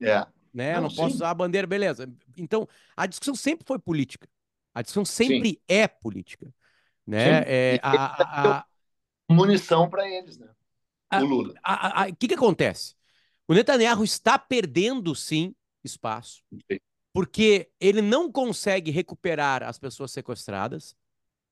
[0.01, 0.27] É.
[0.53, 0.75] Né?
[0.75, 2.09] Não, não posso usar a bandeira, beleza.
[2.37, 4.29] Então, a discussão sempre foi política.
[4.73, 5.59] A discussão sempre sim.
[5.69, 6.53] é política.
[7.07, 7.43] Né?
[7.47, 8.65] É, a, a, a...
[9.29, 10.49] Munição para eles, né?
[11.13, 11.55] o Lula.
[12.11, 12.95] O que, que acontece?
[13.47, 16.79] O Netanyahu está perdendo, sim, espaço, sim.
[17.13, 20.97] porque ele não consegue recuperar as pessoas sequestradas,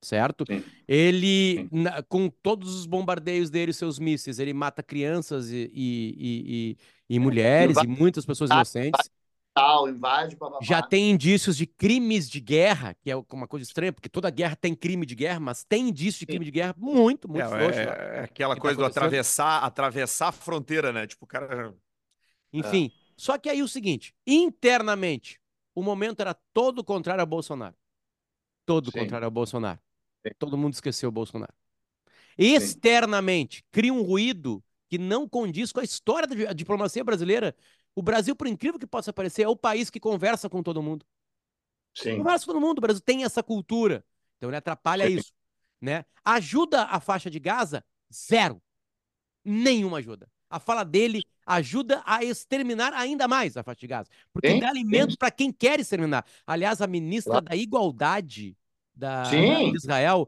[0.00, 0.44] certo?
[0.48, 0.64] Sim.
[0.88, 6.76] Ele, na, com todos os bombardeios dele, seus mísseis, ele mata crianças e, e, e,
[7.14, 9.10] e mulheres e muitas pessoas inocentes
[9.54, 14.08] tal, invade, Já tem indícios de crimes de guerra, que é uma coisa estranha, porque
[14.08, 17.44] toda guerra tem crime de guerra, mas tem indício de crime de guerra muito, muito
[17.44, 17.78] é, forte.
[17.78, 21.06] É, é, aquela tá coisa tá do atravessar, atravessar a fronteira, né?
[21.06, 21.74] Tipo, o cara.
[22.52, 23.12] Enfim, é.
[23.16, 25.40] só que aí o seguinte: internamente,
[25.74, 27.74] o momento era todo contrário ao Bolsonaro.
[28.64, 29.00] Todo Sim.
[29.00, 29.80] contrário ao Bolsonaro.
[30.26, 30.32] Sim.
[30.38, 31.52] Todo mundo esqueceu o Bolsonaro.
[32.38, 37.56] Externamente, cria um ruído que não condiz com a história da diplomacia brasileira
[37.96, 41.06] o Brasil, por incrível que possa parecer, é o país que conversa com todo mundo.
[41.94, 42.18] Sim.
[42.18, 42.76] Conversa com todo mundo.
[42.76, 44.04] O Brasil tem essa cultura.
[44.36, 45.14] Então ele atrapalha Sim.
[45.14, 45.32] isso.
[45.80, 46.04] Né?
[46.22, 47.82] Ajuda a faixa de Gaza?
[48.12, 48.60] Zero.
[49.42, 50.30] Nenhuma ajuda.
[50.50, 54.10] A fala dele ajuda a exterminar ainda mais a faixa de Gaza.
[54.30, 54.60] Porque Sim.
[54.60, 56.22] dá alimento para quem quer exterminar.
[56.46, 57.46] Aliás, a ministra claro.
[57.46, 58.54] da Igualdade
[58.94, 59.36] da, da
[59.74, 60.24] Israel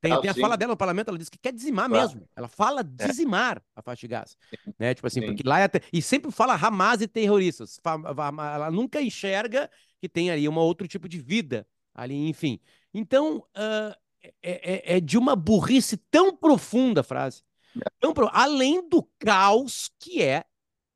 [0.00, 2.08] tem, tem a fala dela no parlamento, ela diz que quer dizimar claro.
[2.08, 2.28] mesmo.
[2.36, 3.06] Ela fala é.
[3.06, 4.36] dizimar a faixa de Gaza.
[4.78, 4.94] Né?
[4.94, 5.26] Tipo assim, Sim.
[5.28, 7.80] porque lá é, e sempre fala Hamas e terroristas.
[7.84, 12.60] Ela nunca enxerga que tem ali um outro tipo de vida ali, enfim.
[12.92, 17.42] Então, uh, é, é, é, de uma burrice tão profunda a frase.
[17.76, 17.90] É.
[17.98, 18.28] Tão pro...
[18.32, 20.44] Além do caos que é,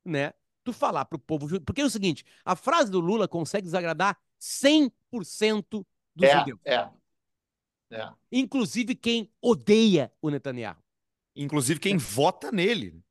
[0.05, 0.33] né?
[0.63, 1.59] Tu falar pro povo.
[1.61, 4.91] Porque é o seguinte: a frase do Lula consegue desagradar 100%
[6.15, 6.59] dos é, judeus.
[6.65, 6.89] É.
[7.91, 8.09] É.
[8.31, 10.77] Inclusive quem odeia o Netanyahu.
[11.35, 11.97] Inclusive quem é.
[11.97, 13.01] vota nele.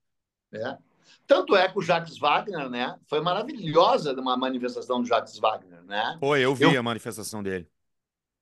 [0.52, 0.78] É.
[1.26, 2.98] Tanto é que o Jacques Wagner, né?
[3.06, 6.16] Foi maravilhosa uma manifestação do Jacques Wagner, né?
[6.20, 6.80] Foi, eu vi eu...
[6.80, 7.68] a manifestação dele.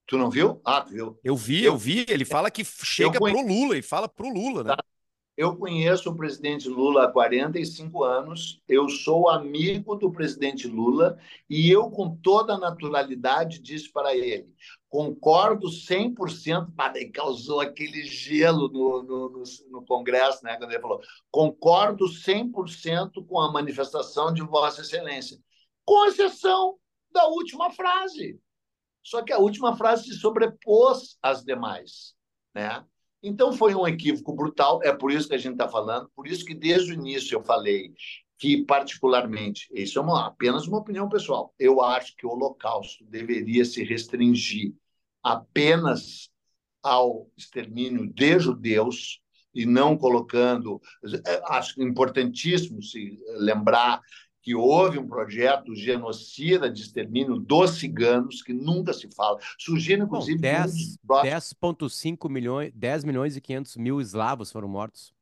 [0.06, 0.60] Tu não viu?
[0.64, 1.18] Ah, tu viu?
[1.22, 2.06] Eu vi, eu, eu vi.
[2.08, 3.34] Ele fala que chega conhe...
[3.34, 4.76] pro Lula e fala pro Lula, né?
[5.36, 11.18] Eu conheço o presidente Lula há 45 anos, eu sou amigo do presidente Lula
[11.48, 14.48] e eu, com toda a naturalidade, disse para ele:
[14.88, 21.02] concordo 100%, mas causou aquele gelo no, no, no, no, Congresso, né, quando ele falou:
[21.30, 25.38] concordo 100% com a manifestação de Vossa Excelência,
[25.84, 26.78] com exceção
[27.10, 28.40] da última frase.
[29.02, 32.14] Só que a última frase se sobrepôs às demais,
[32.54, 32.82] né?
[33.26, 36.44] Então foi um equívoco brutal, é por isso que a gente está falando, por isso
[36.44, 37.92] que desde o início eu falei
[38.38, 43.64] que, particularmente, isso é uma, apenas uma opinião pessoal, eu acho que o Holocausto deveria
[43.64, 44.74] se restringir
[45.24, 46.30] apenas
[46.80, 49.20] ao extermínio de judeus
[49.52, 50.80] e não colocando.
[51.26, 54.00] É, acho importantíssimo se lembrar
[54.46, 59.40] que houve um projeto genocida de extermínio dos ciganos, que nunca se fala.
[59.58, 60.38] Surgiram, inclusive...
[60.38, 65.12] 10,5 milhões, 10 milhões e 500 mil eslavos foram mortos.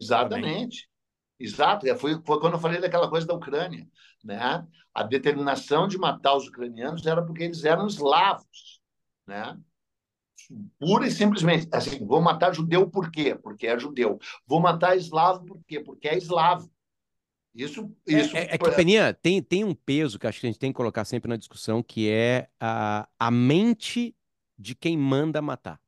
[0.00, 0.82] Exatamente.
[0.82, 1.48] Também.
[1.48, 1.88] Exato.
[1.88, 3.88] É, foi, foi quando eu falei daquela coisa da Ucrânia.
[4.22, 4.64] Né?
[4.94, 8.80] A determinação de matar os ucranianos era porque eles eram eslavos.
[9.26, 9.58] Né?
[10.78, 11.68] pura e simplesmente.
[11.72, 13.34] Assim, vou matar judeu por quê?
[13.34, 14.20] Porque é judeu.
[14.46, 15.80] Vou matar eslavo por quê?
[15.80, 16.70] Porque é eslavo.
[17.54, 20.50] Isso, isso é, é, é que, Peninha, tem, tem um peso que acho que a
[20.50, 24.14] gente tem que colocar sempre na discussão, que é a, a mente
[24.56, 25.80] de quem manda matar.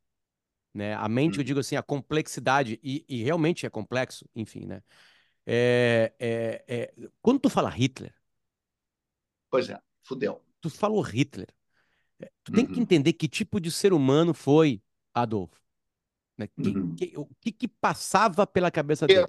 [0.74, 0.94] Né?
[0.94, 1.40] A mente, hum.
[1.40, 4.82] eu digo assim, a complexidade, e, e realmente é complexo, enfim, né?
[5.46, 8.14] É, é, é, quando tu fala Hitler.
[9.50, 10.42] Pois é, fudeu.
[10.60, 11.48] Tu falou Hitler.
[12.20, 12.56] É, tu uhum.
[12.56, 12.82] tem que uhum.
[12.82, 14.80] entender que tipo de ser humano foi
[15.12, 15.60] Adolfo.
[16.38, 16.46] Né?
[16.46, 16.94] Que, uhum.
[16.94, 19.26] que, o que, que, passava pela cabeça dele?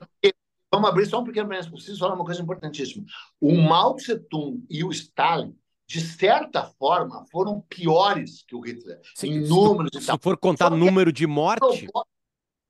[0.74, 1.72] Vamos abrir só um pequeno parênteses.
[1.72, 3.06] Preciso falar uma coisa importantíssima.
[3.40, 5.56] O Mao Tse-tung e o Stalin,
[5.86, 9.00] de certa forma, foram piores que o Hitler.
[9.14, 11.88] Sim, em números se, se for contar só número de morte.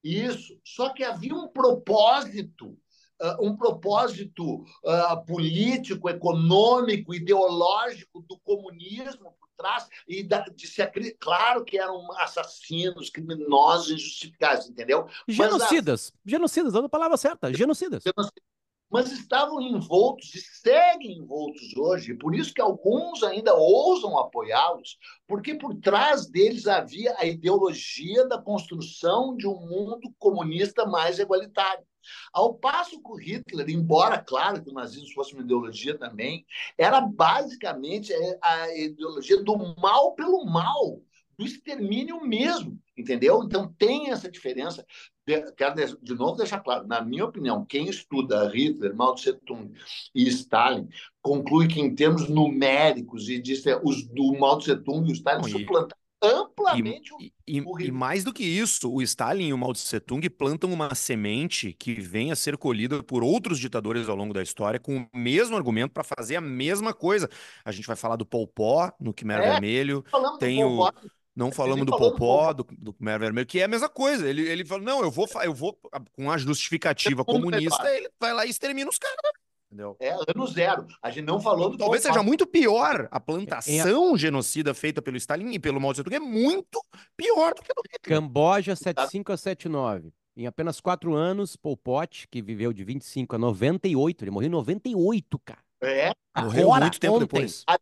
[0.04, 0.60] Isso.
[0.66, 2.78] Só que havia um propósito
[3.22, 10.86] Uh, um propósito uh, político, econômico, ideológico do comunismo trás e da, de se
[11.20, 15.08] claro que eram assassinos, criminosos, injustificáveis, entendeu?
[15.28, 18.04] Genocidas, Mas, genocidas, dando a palavra certa, genocidas.
[18.90, 25.56] Mas estavam envoltos e seguem envoltos hoje, por isso que alguns ainda ousam apoiá-los, porque
[25.56, 31.84] por trás deles havia a ideologia da construção de um mundo comunista mais igualitário.
[32.32, 36.46] Ao passo que o Hitler, embora, claro, que o nazismo fosse uma ideologia também,
[36.78, 41.02] era basicamente é, a ideologia do mal pelo mal,
[41.38, 43.44] do extermínio mesmo, entendeu?
[43.44, 44.86] Então tem essa diferença.
[45.26, 49.72] Quero de novo deixar claro, na minha opinião, quem estuda Hitler, Mao Tse Tung
[50.14, 50.88] e Stalin
[51.22, 55.16] conclui que em termos numéricos e diz que os do Mao Tse Tung e o
[55.16, 59.74] Stalin suplantaram amplamente e, e, e, mais do que isso, o Stalin e o Mao
[59.74, 64.34] Tse Tung plantam uma semente que vem a ser colhida por outros ditadores ao longo
[64.34, 67.30] da história com o mesmo argumento para fazer a mesma coisa.
[67.66, 70.04] A gente vai falar do Pol Pot no Khmer é, Vermelho,
[70.40, 70.90] tem o
[71.36, 74.30] não falamos do Pol Pot, do, do Khmer Vermelho, que é a mesma coisa.
[74.30, 75.78] Ele, ele falou, não, eu vou, eu vou
[76.12, 79.18] com a justificativa comunista, ele vai lá e extermina os caras.
[79.74, 79.98] Entendeu?
[80.00, 80.86] É ano zero.
[81.02, 83.08] A gente não falou do Talvez seja muito pior.
[83.10, 84.18] A plantação é.
[84.18, 86.80] genocida feita pelo Stalin e pelo Mao Tse-tung é muito
[87.18, 88.20] pior do que do Hitler.
[88.20, 90.14] Camboja 75 a 79.
[90.38, 94.52] Em apenas quatro anos, Pol Pot, que viveu de 25 a 98, ele morreu em
[94.52, 95.60] 98, cara.
[95.82, 96.12] É.
[96.38, 97.26] Morreu Agora, muito tempo ontem.
[97.26, 97.64] depois.
[97.68, 97.78] A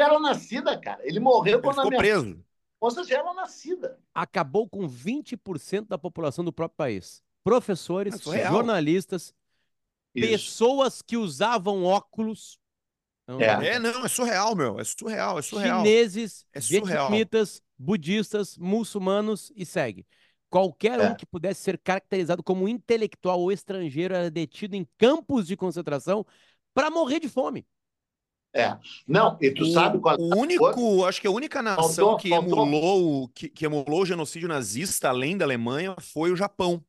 [0.00, 1.00] era nascida, cara.
[1.02, 1.98] Ele morreu quando ele ficou minha...
[1.98, 2.44] preso.
[2.80, 3.98] Moça já era nascida.
[4.14, 7.20] Acabou com 20% da população do próprio país.
[7.42, 9.34] Professores, é jornalistas,
[10.14, 12.58] pessoas que usavam óculos.
[13.26, 13.74] Não, é.
[13.74, 13.78] é.
[13.78, 14.80] não, é surreal, meu.
[14.80, 15.84] É surreal, é surreal.
[15.84, 20.06] Chineses, é vietnamitas, budistas, muçulmanos e segue.
[20.48, 21.10] Qualquer é.
[21.10, 26.24] um que pudesse ser caracterizado como intelectual ou estrangeiro era detido em campos de concentração
[26.72, 27.66] para morrer de fome.
[28.54, 28.76] É.
[29.06, 32.30] Não, e tu o, sabe qual O único, acho que a única nação faltou, que,
[32.30, 32.66] faltou.
[32.66, 36.82] Emulou, que, que emulou o genocídio nazista, além da Alemanha, foi o Japão.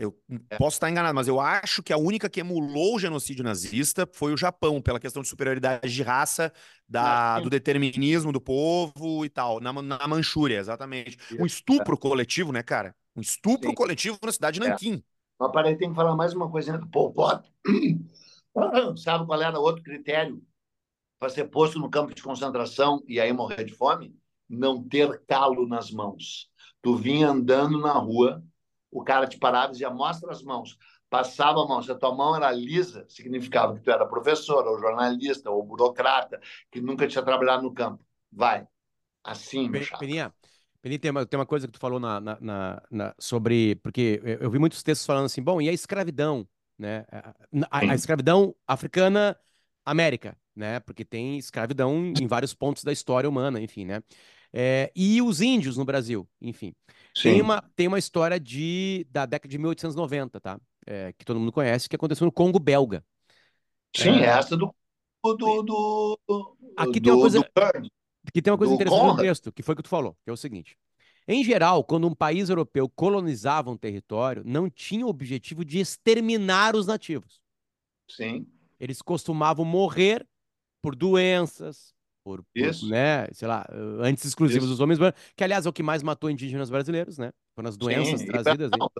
[0.00, 0.56] Eu é.
[0.56, 4.32] posso estar enganado, mas eu acho que a única que emulou o genocídio nazista foi
[4.32, 6.50] o Japão, pela questão de superioridade de raça,
[6.88, 11.18] da, do determinismo do povo e tal, na, na Manchúria, exatamente.
[11.38, 11.98] Um estupro é.
[11.98, 12.96] coletivo, né, cara?
[13.14, 13.74] Um estupro Sim.
[13.74, 14.70] coletivo na cidade de é.
[14.70, 15.04] Nanquim.
[15.38, 17.46] Mas parei, tem que falar mais uma coisinha do Pol Pot.
[18.96, 20.42] Sabe qual era outro critério
[21.18, 24.16] para ser posto no campo de concentração e aí morrer de fome?
[24.48, 26.48] Não ter calo nas mãos.
[26.80, 28.42] Tu vinha andando na rua
[28.90, 30.76] o cara te parava e dizia, mostra as mãos.
[31.08, 31.82] Passava a mão.
[31.82, 36.40] Se a tua mão era lisa, significava que tu era professor, ou jornalista, ou burocrata,
[36.70, 38.04] que nunca tinha trabalhado no campo.
[38.32, 38.66] Vai.
[39.24, 40.32] Assim, Peninha,
[40.80, 43.74] Peninha tem, uma, tem uma coisa que tu falou na, na, na, na, sobre...
[43.76, 46.46] Porque eu, eu vi muitos textos falando assim, bom, e a escravidão?
[46.78, 47.04] Né?
[47.10, 47.34] A,
[47.70, 49.36] a, a escravidão africana,
[49.84, 50.80] América, né?
[50.80, 54.02] Porque tem escravidão em vários pontos da história humana, enfim, né?
[54.52, 56.74] É, e os índios no Brasil, enfim.
[57.22, 60.60] Tem uma, tem uma história de, da década de 1890, tá?
[60.86, 63.04] É, que todo mundo conhece, que aconteceu no Congo belga.
[63.94, 64.26] Sim, é...
[64.26, 64.74] essa do.
[65.22, 69.16] do, do aqui tem uma coisa, aqui tem uma coisa interessante Conrad.
[69.16, 70.76] no texto, que foi o que tu falou, que é o seguinte.
[71.28, 76.74] Em geral, quando um país europeu colonizava um território, não tinha o objetivo de exterminar
[76.74, 77.40] os nativos.
[78.08, 78.46] Sim.
[78.80, 80.26] Eles costumavam morrer
[80.82, 83.66] por doenças, por, por, né, sei lá,
[84.00, 84.74] antes exclusivos Isso.
[84.74, 87.32] dos homens brancos, que aliás é o que mais matou indígenas brasileiros, né?
[87.54, 88.70] Foram as doenças Sim, trazidas.
[88.78, 88.90] Não,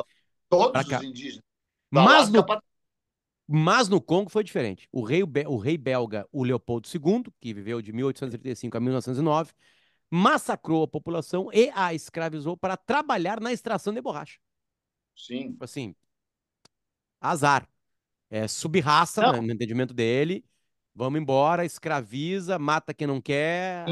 [0.49, 1.45] todos os indígenas.
[1.91, 2.45] Mas no,
[3.53, 4.89] mas no Congo foi diferente.
[4.93, 9.53] O rei, o rei belga, o Leopoldo II, que viveu de 1835 a 1909,
[10.09, 14.39] massacrou a população e a escravizou para trabalhar na extração de borracha.
[15.17, 15.53] Sim.
[15.53, 15.95] Tipo assim,
[17.21, 17.69] azar.
[18.33, 20.45] É subraça, né, no entendimento dele,
[21.01, 23.87] Vamos embora, escraviza, mata quem não quer.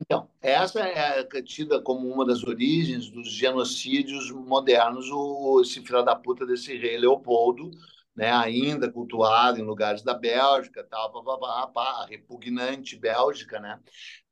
[0.00, 6.16] Então, essa é tida como uma das origens dos genocídios modernos, o, esse filho da
[6.16, 7.70] puta desse rei Leopoldo,
[8.16, 13.78] né, ainda cultuado em lugares da Bélgica, tal, pá, pá, pá, a repugnante Bélgica, né,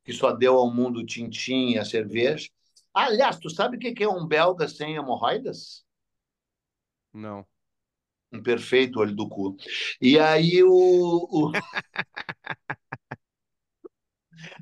[0.03, 2.49] que só deu ao mundo tintim e a cerveja.
[2.95, 5.85] Aliás, tu sabe o que é um belga sem hemorroidas?
[7.13, 7.47] Não
[8.35, 9.57] um perfeito olho do cu.
[10.01, 11.29] E aí o.
[11.31, 11.53] o...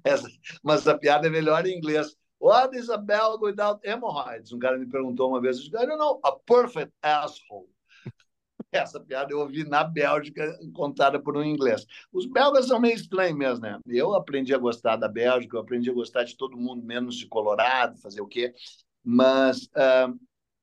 [0.04, 0.28] Essa,
[0.62, 2.14] mas a piada é melhor em inglês.
[2.40, 4.52] What is a bell without hemorrhoids?
[4.52, 7.68] Um cara me perguntou uma vez, eu disse, I don't know, a perfect asshole.
[8.72, 11.86] Essa piada eu ouvi na Bélgica, contada por um inglês.
[12.12, 13.78] Os belgas são meio estranhos mesmo, né?
[13.86, 17.28] Eu aprendi a gostar da Bélgica, eu aprendi a gostar de todo mundo, menos de
[17.28, 18.52] Colorado, fazer o quê.
[19.04, 20.18] Mas uh,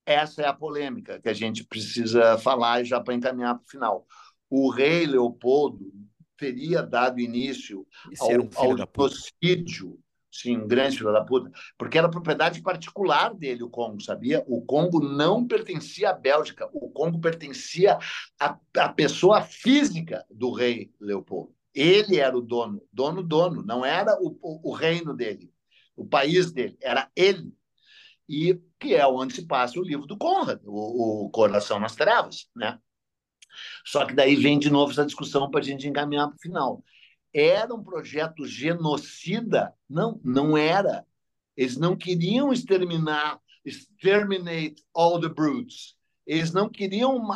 [0.10, 4.08] essa é a polêmica que a gente precisa falar já para encaminhar para o final.
[4.50, 5.92] O rei Leopoldo
[6.36, 7.86] teria dado início
[8.20, 10.00] ao, um ao genocídio,
[10.32, 14.44] sim, um grande filho da puta, porque era propriedade particular dele o Congo, sabia?
[14.48, 18.00] O Congo não pertencia à Bélgica, o Congo pertencia
[18.40, 21.54] à, à pessoa física do rei Leopoldo.
[21.74, 25.52] Ele era o dono, dono, dono, não era o, o, o reino dele,
[25.96, 27.54] o país dele, era ele
[28.30, 32.48] e que é onde se passa o livro do Conrad, o, o Coração nas Trevas,
[32.56, 32.80] né?
[33.84, 36.84] Só que daí vem de novo essa discussão para a gente encaminhar para o final.
[37.34, 39.74] Era um projeto genocida?
[39.90, 41.06] Não, não era.
[41.58, 45.96] Eles não queriam exterminar, exterminate all the brutes.
[46.26, 47.28] Eles não queriam,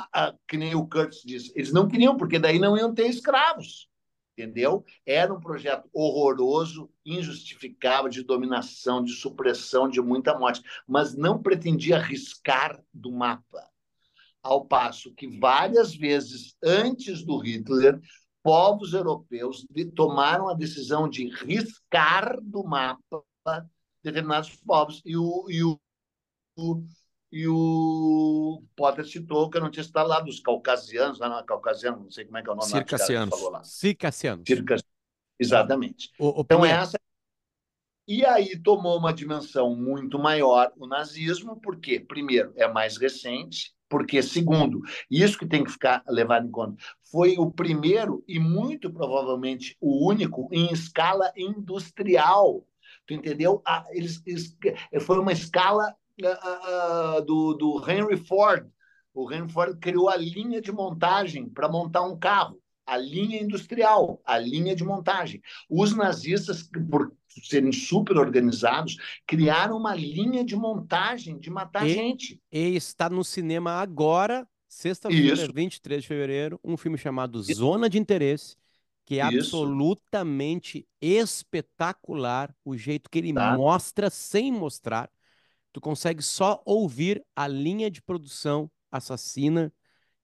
[0.47, 3.89] que nem o Kurtz diz, eles não queriam, porque daí não iam ter escravos.
[4.37, 4.83] Entendeu?
[5.05, 11.97] Era um projeto horroroso, injustificável, de dominação, de supressão, de muita morte, mas não pretendia
[11.97, 13.69] riscar do mapa.
[14.41, 17.99] Ao passo que várias vezes antes do Hitler,
[18.41, 19.65] povos europeus
[19.95, 23.23] tomaram a decisão de riscar do mapa
[24.03, 25.01] determinados povos.
[25.05, 25.79] E o, e o,
[27.35, 32.03] e o Potter citou, que eu não tinha citado lá, dos caucasianos, lá não caucasiano,
[32.03, 33.35] não sei como é que é o nome Circassianos.
[33.35, 33.63] falou lá.
[33.63, 34.43] Circassianos.
[34.45, 34.93] Circassianos.
[35.39, 36.11] Exatamente.
[36.19, 36.95] O, o então, essa.
[38.07, 44.21] E aí tomou uma dimensão muito maior o nazismo, porque, primeiro, é mais recente, porque,
[44.21, 49.75] segundo, isso que tem que ficar levado em conta, foi o primeiro e muito provavelmente
[49.81, 52.63] o único em escala industrial.
[53.07, 53.59] Tu entendeu?
[53.65, 54.55] Ah, eles, eles,
[55.01, 58.67] foi uma escala uh, do, do Henry Ford.
[59.13, 64.19] O Henry Ford criou a linha de montagem para montar um carro, a linha industrial,
[64.25, 65.41] a linha de montagem.
[65.69, 68.97] Os nazistas, por serem super organizados,
[69.27, 72.41] criaram uma linha de montagem de matar e, gente.
[72.51, 77.53] E está no cinema agora, sexta-feira, 23 de fevereiro, um filme chamado Isso.
[77.53, 78.55] Zona de Interesse,
[79.05, 79.57] que é Isso.
[79.57, 83.55] absolutamente espetacular o jeito que ele tá.
[83.55, 85.09] mostra sem mostrar
[85.73, 89.73] tu consegue só ouvir a linha de produção assassina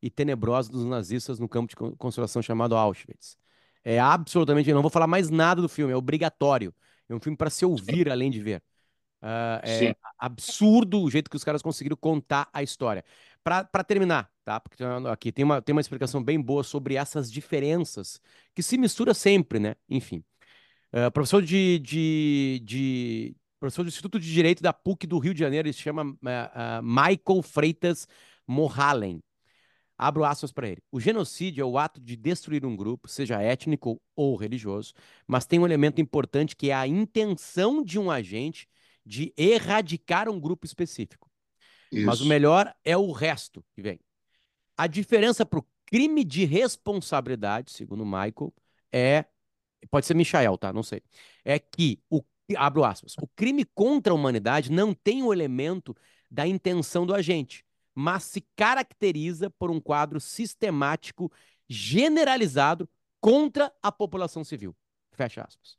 [0.02, 3.38] e tenebrosa dos nazistas no campo de concentração chamado Auschwitz.
[3.84, 6.74] É absolutamente, eu não vou falar mais nada do filme, é obrigatório.
[7.10, 8.64] É um filme para se ouvir além de ver.
[9.22, 9.95] Uh, é Sim.
[10.18, 13.04] absurdo o jeito que os caras conseguiram contar a história.
[13.43, 14.60] Para terminar, tá?
[14.60, 18.22] Porque aqui tem uma, tem uma explicação bem boa sobre essas diferenças
[18.54, 19.76] que se mistura sempre, né?
[19.89, 20.24] Enfim.
[20.93, 25.39] Uh, professor de, de, de, professor do Instituto de Direito da PUC do Rio de
[25.39, 28.07] Janeiro, ele se chama uh, uh, Michael Freitas
[28.47, 29.22] Mohalen.
[29.97, 30.82] Abro aspas para ele.
[30.89, 34.93] O genocídio é o ato de destruir um grupo, seja étnico ou religioso,
[35.28, 38.66] mas tem um elemento importante que é a intenção de um agente
[39.05, 41.30] de erradicar um grupo específico.
[41.91, 42.05] Isso.
[42.05, 43.99] Mas o melhor é o resto que vem.
[44.78, 48.53] A diferença para o crime de responsabilidade, segundo Michael,
[48.93, 49.26] é.
[49.89, 50.72] Pode ser Michael, tá?
[50.72, 51.01] Não sei.
[51.43, 52.22] É que o
[52.58, 55.95] abro aspas, o crime contra a humanidade não tem o elemento
[56.30, 61.32] da intenção do agente, mas se caracteriza por um quadro sistemático
[61.68, 62.89] generalizado
[63.20, 64.76] contra a população civil.
[65.12, 65.76] Fecha aspas.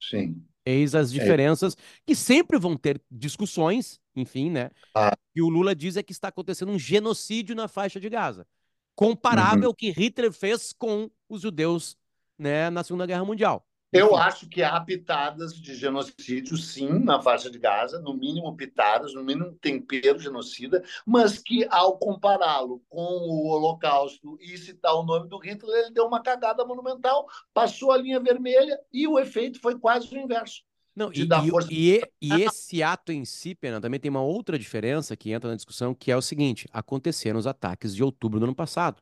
[0.00, 0.44] Sim.
[0.64, 1.18] Eis as é.
[1.18, 1.76] diferenças é.
[2.06, 4.70] que sempre vão ter discussões, enfim, né?
[4.94, 5.16] Ah.
[5.34, 8.46] E o Lula diz é que está acontecendo um genocídio na faixa de Gaza,
[8.94, 9.68] comparável uhum.
[9.68, 11.96] ao que Hitler fez com os judeus,
[12.38, 13.66] né, na Segunda Guerra Mundial.
[13.92, 19.14] Eu acho que há pitadas de genocídio, sim, na faixa de Gaza, no mínimo pitadas,
[19.14, 25.28] no mínimo tempero genocida, mas que ao compará-lo com o Holocausto e citar o nome
[25.28, 29.76] do Hitler, ele deu uma cagada monumental, passou a linha vermelha e o efeito foi
[29.76, 30.62] quase o inverso.
[30.94, 31.26] Não, e,
[31.70, 35.56] e, e, esse ato em si, Pena, também tem uma outra diferença que entra na
[35.56, 39.00] discussão, que é o seguinte: aconteceram os ataques de outubro do ano passado.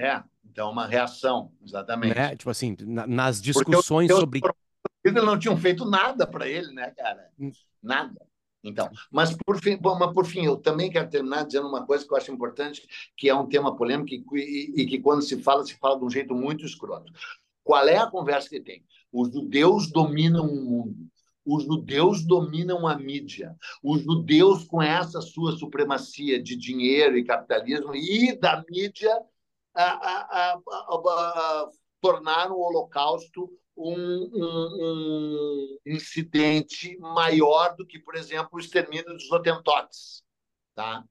[0.00, 2.16] É, então uma reação, exatamente.
[2.16, 2.36] Né?
[2.36, 4.40] Tipo assim, na, nas discussões sobre.
[5.04, 7.30] Eles não tinham feito nada para ele, né, cara?
[7.38, 7.52] Hum.
[7.82, 8.20] Nada.
[8.62, 12.06] Então, mas por fim, bom, mas por fim, eu também quero terminar dizendo uma coisa
[12.06, 12.86] que eu acho importante,
[13.16, 16.04] que é um tema polêmico e, e, e que quando se fala, se fala de
[16.04, 17.10] um jeito muito escroto.
[17.64, 18.84] Qual é a conversa que tem?
[19.12, 20.96] Os judeus dominam o mundo.
[21.44, 23.56] Os judeus dominam a mídia.
[23.82, 29.10] Os judeus, com essa sua supremacia de dinheiro e capitalismo e da mídia,
[29.74, 38.50] a, a, a, tornar o Holocausto um, um, um, incidente maior do que, por exemplo,
[38.54, 40.22] o extermínio dos Hotentotes.
[40.74, 41.04] Tá?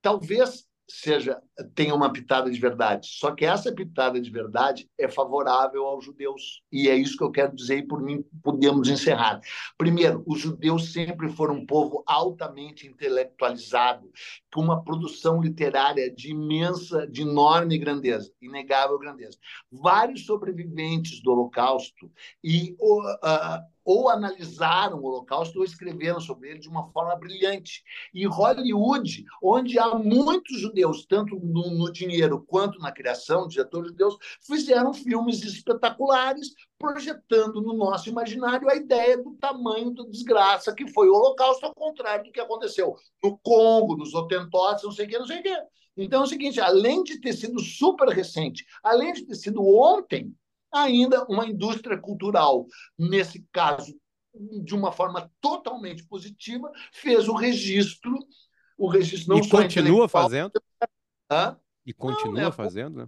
[0.00, 1.40] Talvez seja
[1.74, 3.08] tenha uma pitada de verdade.
[3.10, 6.62] Só que essa pitada de verdade é favorável aos judeus.
[6.72, 9.40] E é isso que eu quero dizer e por mim podemos encerrar.
[9.76, 14.10] Primeiro, os judeus sempre foram um povo altamente intelectualizado,
[14.52, 19.38] com uma produção literária de imensa, de enorme grandeza, inegável grandeza.
[19.70, 22.10] Vários sobreviventes do Holocausto
[22.42, 27.82] e uh, ou analisaram o Holocausto ou escreveram sobre ele de uma forma brilhante.
[28.12, 34.18] E Hollywood, onde há muitos judeus, tanto no, no dinheiro quanto na criação, diretores judeus,
[34.42, 41.08] fizeram filmes espetaculares, projetando no nosso imaginário a ideia do tamanho da desgraça que foi
[41.08, 45.18] o Holocausto, ao contrário do que aconteceu no Congo, nos Hotentotes, não sei o que,
[45.18, 45.56] não sei o que.
[45.96, 50.36] Então é o seguinte, além de ter sido super recente, além de ter sido ontem,
[50.72, 52.66] ainda uma indústria cultural,
[52.98, 53.98] nesse caso,
[54.62, 58.16] de uma forma totalmente positiva, fez o registro,
[58.76, 60.52] o registro não e continua fazendo?
[61.30, 61.58] Hã?
[61.84, 63.06] E continua não, é, fazendo, né?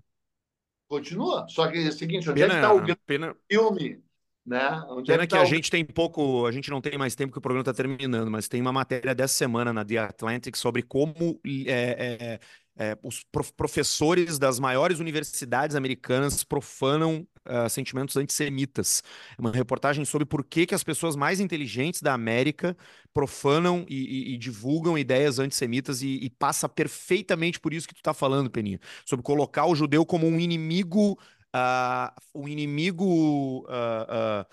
[0.88, 1.46] Continua.
[1.48, 3.36] Só que é o seguinte, onde pena, é que está o pena...
[3.48, 4.02] filme?
[4.44, 4.82] Né?
[4.88, 5.46] Onde pena é que, tá a o...
[5.46, 8.48] gente tem pouco, a gente não tem mais tempo que o programa está terminando, mas
[8.48, 12.40] tem uma matéria dessa semana na The Atlantic sobre como é, é,
[12.76, 13.22] é, os
[13.56, 19.02] professores das maiores universidades americanas profanam uh, sentimentos antissemitas.
[19.36, 22.76] É uma reportagem sobre por que, que as pessoas mais inteligentes da América
[23.12, 27.98] profanam e, e, e divulgam ideias antissemitas e, e, passa perfeitamente por isso que tu
[27.98, 31.18] está falando, Peninha, sobre colocar o judeu como um inimigo,
[31.54, 34.46] uh, um inimigo uh,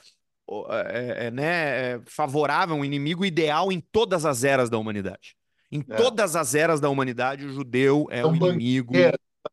[0.70, 5.36] é, é, né, favorável, um inimigo ideal em todas as eras da humanidade.
[5.70, 5.96] Em é.
[5.96, 8.94] todas as eras da humanidade, o judeu é, o inimigo.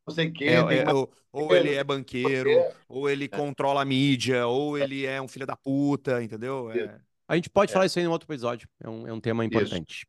[0.06, 2.50] Não sei quem, é, é, ou, ou ele é banqueiro,
[2.88, 6.70] ou ele controla a mídia, ou ele é um filho da puta, entendeu?
[6.70, 7.00] É.
[7.26, 8.68] A gente pode falar isso aí em outro episódio.
[8.82, 10.02] É um, é um tema importante.
[10.02, 10.06] Isso.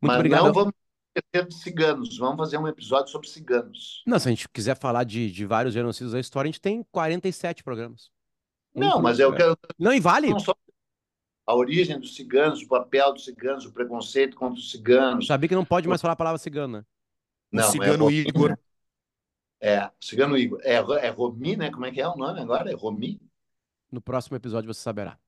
[0.00, 0.44] Muito Mas obrigado.
[0.44, 0.72] Não vamos
[1.14, 2.18] esquecer de ciganos.
[2.18, 4.02] Vamos fazer um episódio sobre ciganos.
[4.06, 6.84] Não, se a gente quiser falar de, de vários genocídios da história, a gente tem
[6.90, 8.10] 47 programas.
[8.74, 9.56] Um não, mas eu quero.
[9.78, 10.30] Não, e vale.
[10.30, 10.54] Não só
[11.46, 15.26] a origem dos ciganos, o papel dos ciganos, o preconceito contra os ciganos.
[15.26, 16.84] Sabia que não pode mais falar a palavra cigana.
[17.52, 18.58] Não, o cigano é Igor.
[19.60, 20.60] É, cigano Igor.
[20.62, 21.70] É, é Romi, né?
[21.70, 22.70] Como é que é o nome agora?
[22.70, 23.20] É Romi?
[23.90, 25.18] No próximo episódio você saberá.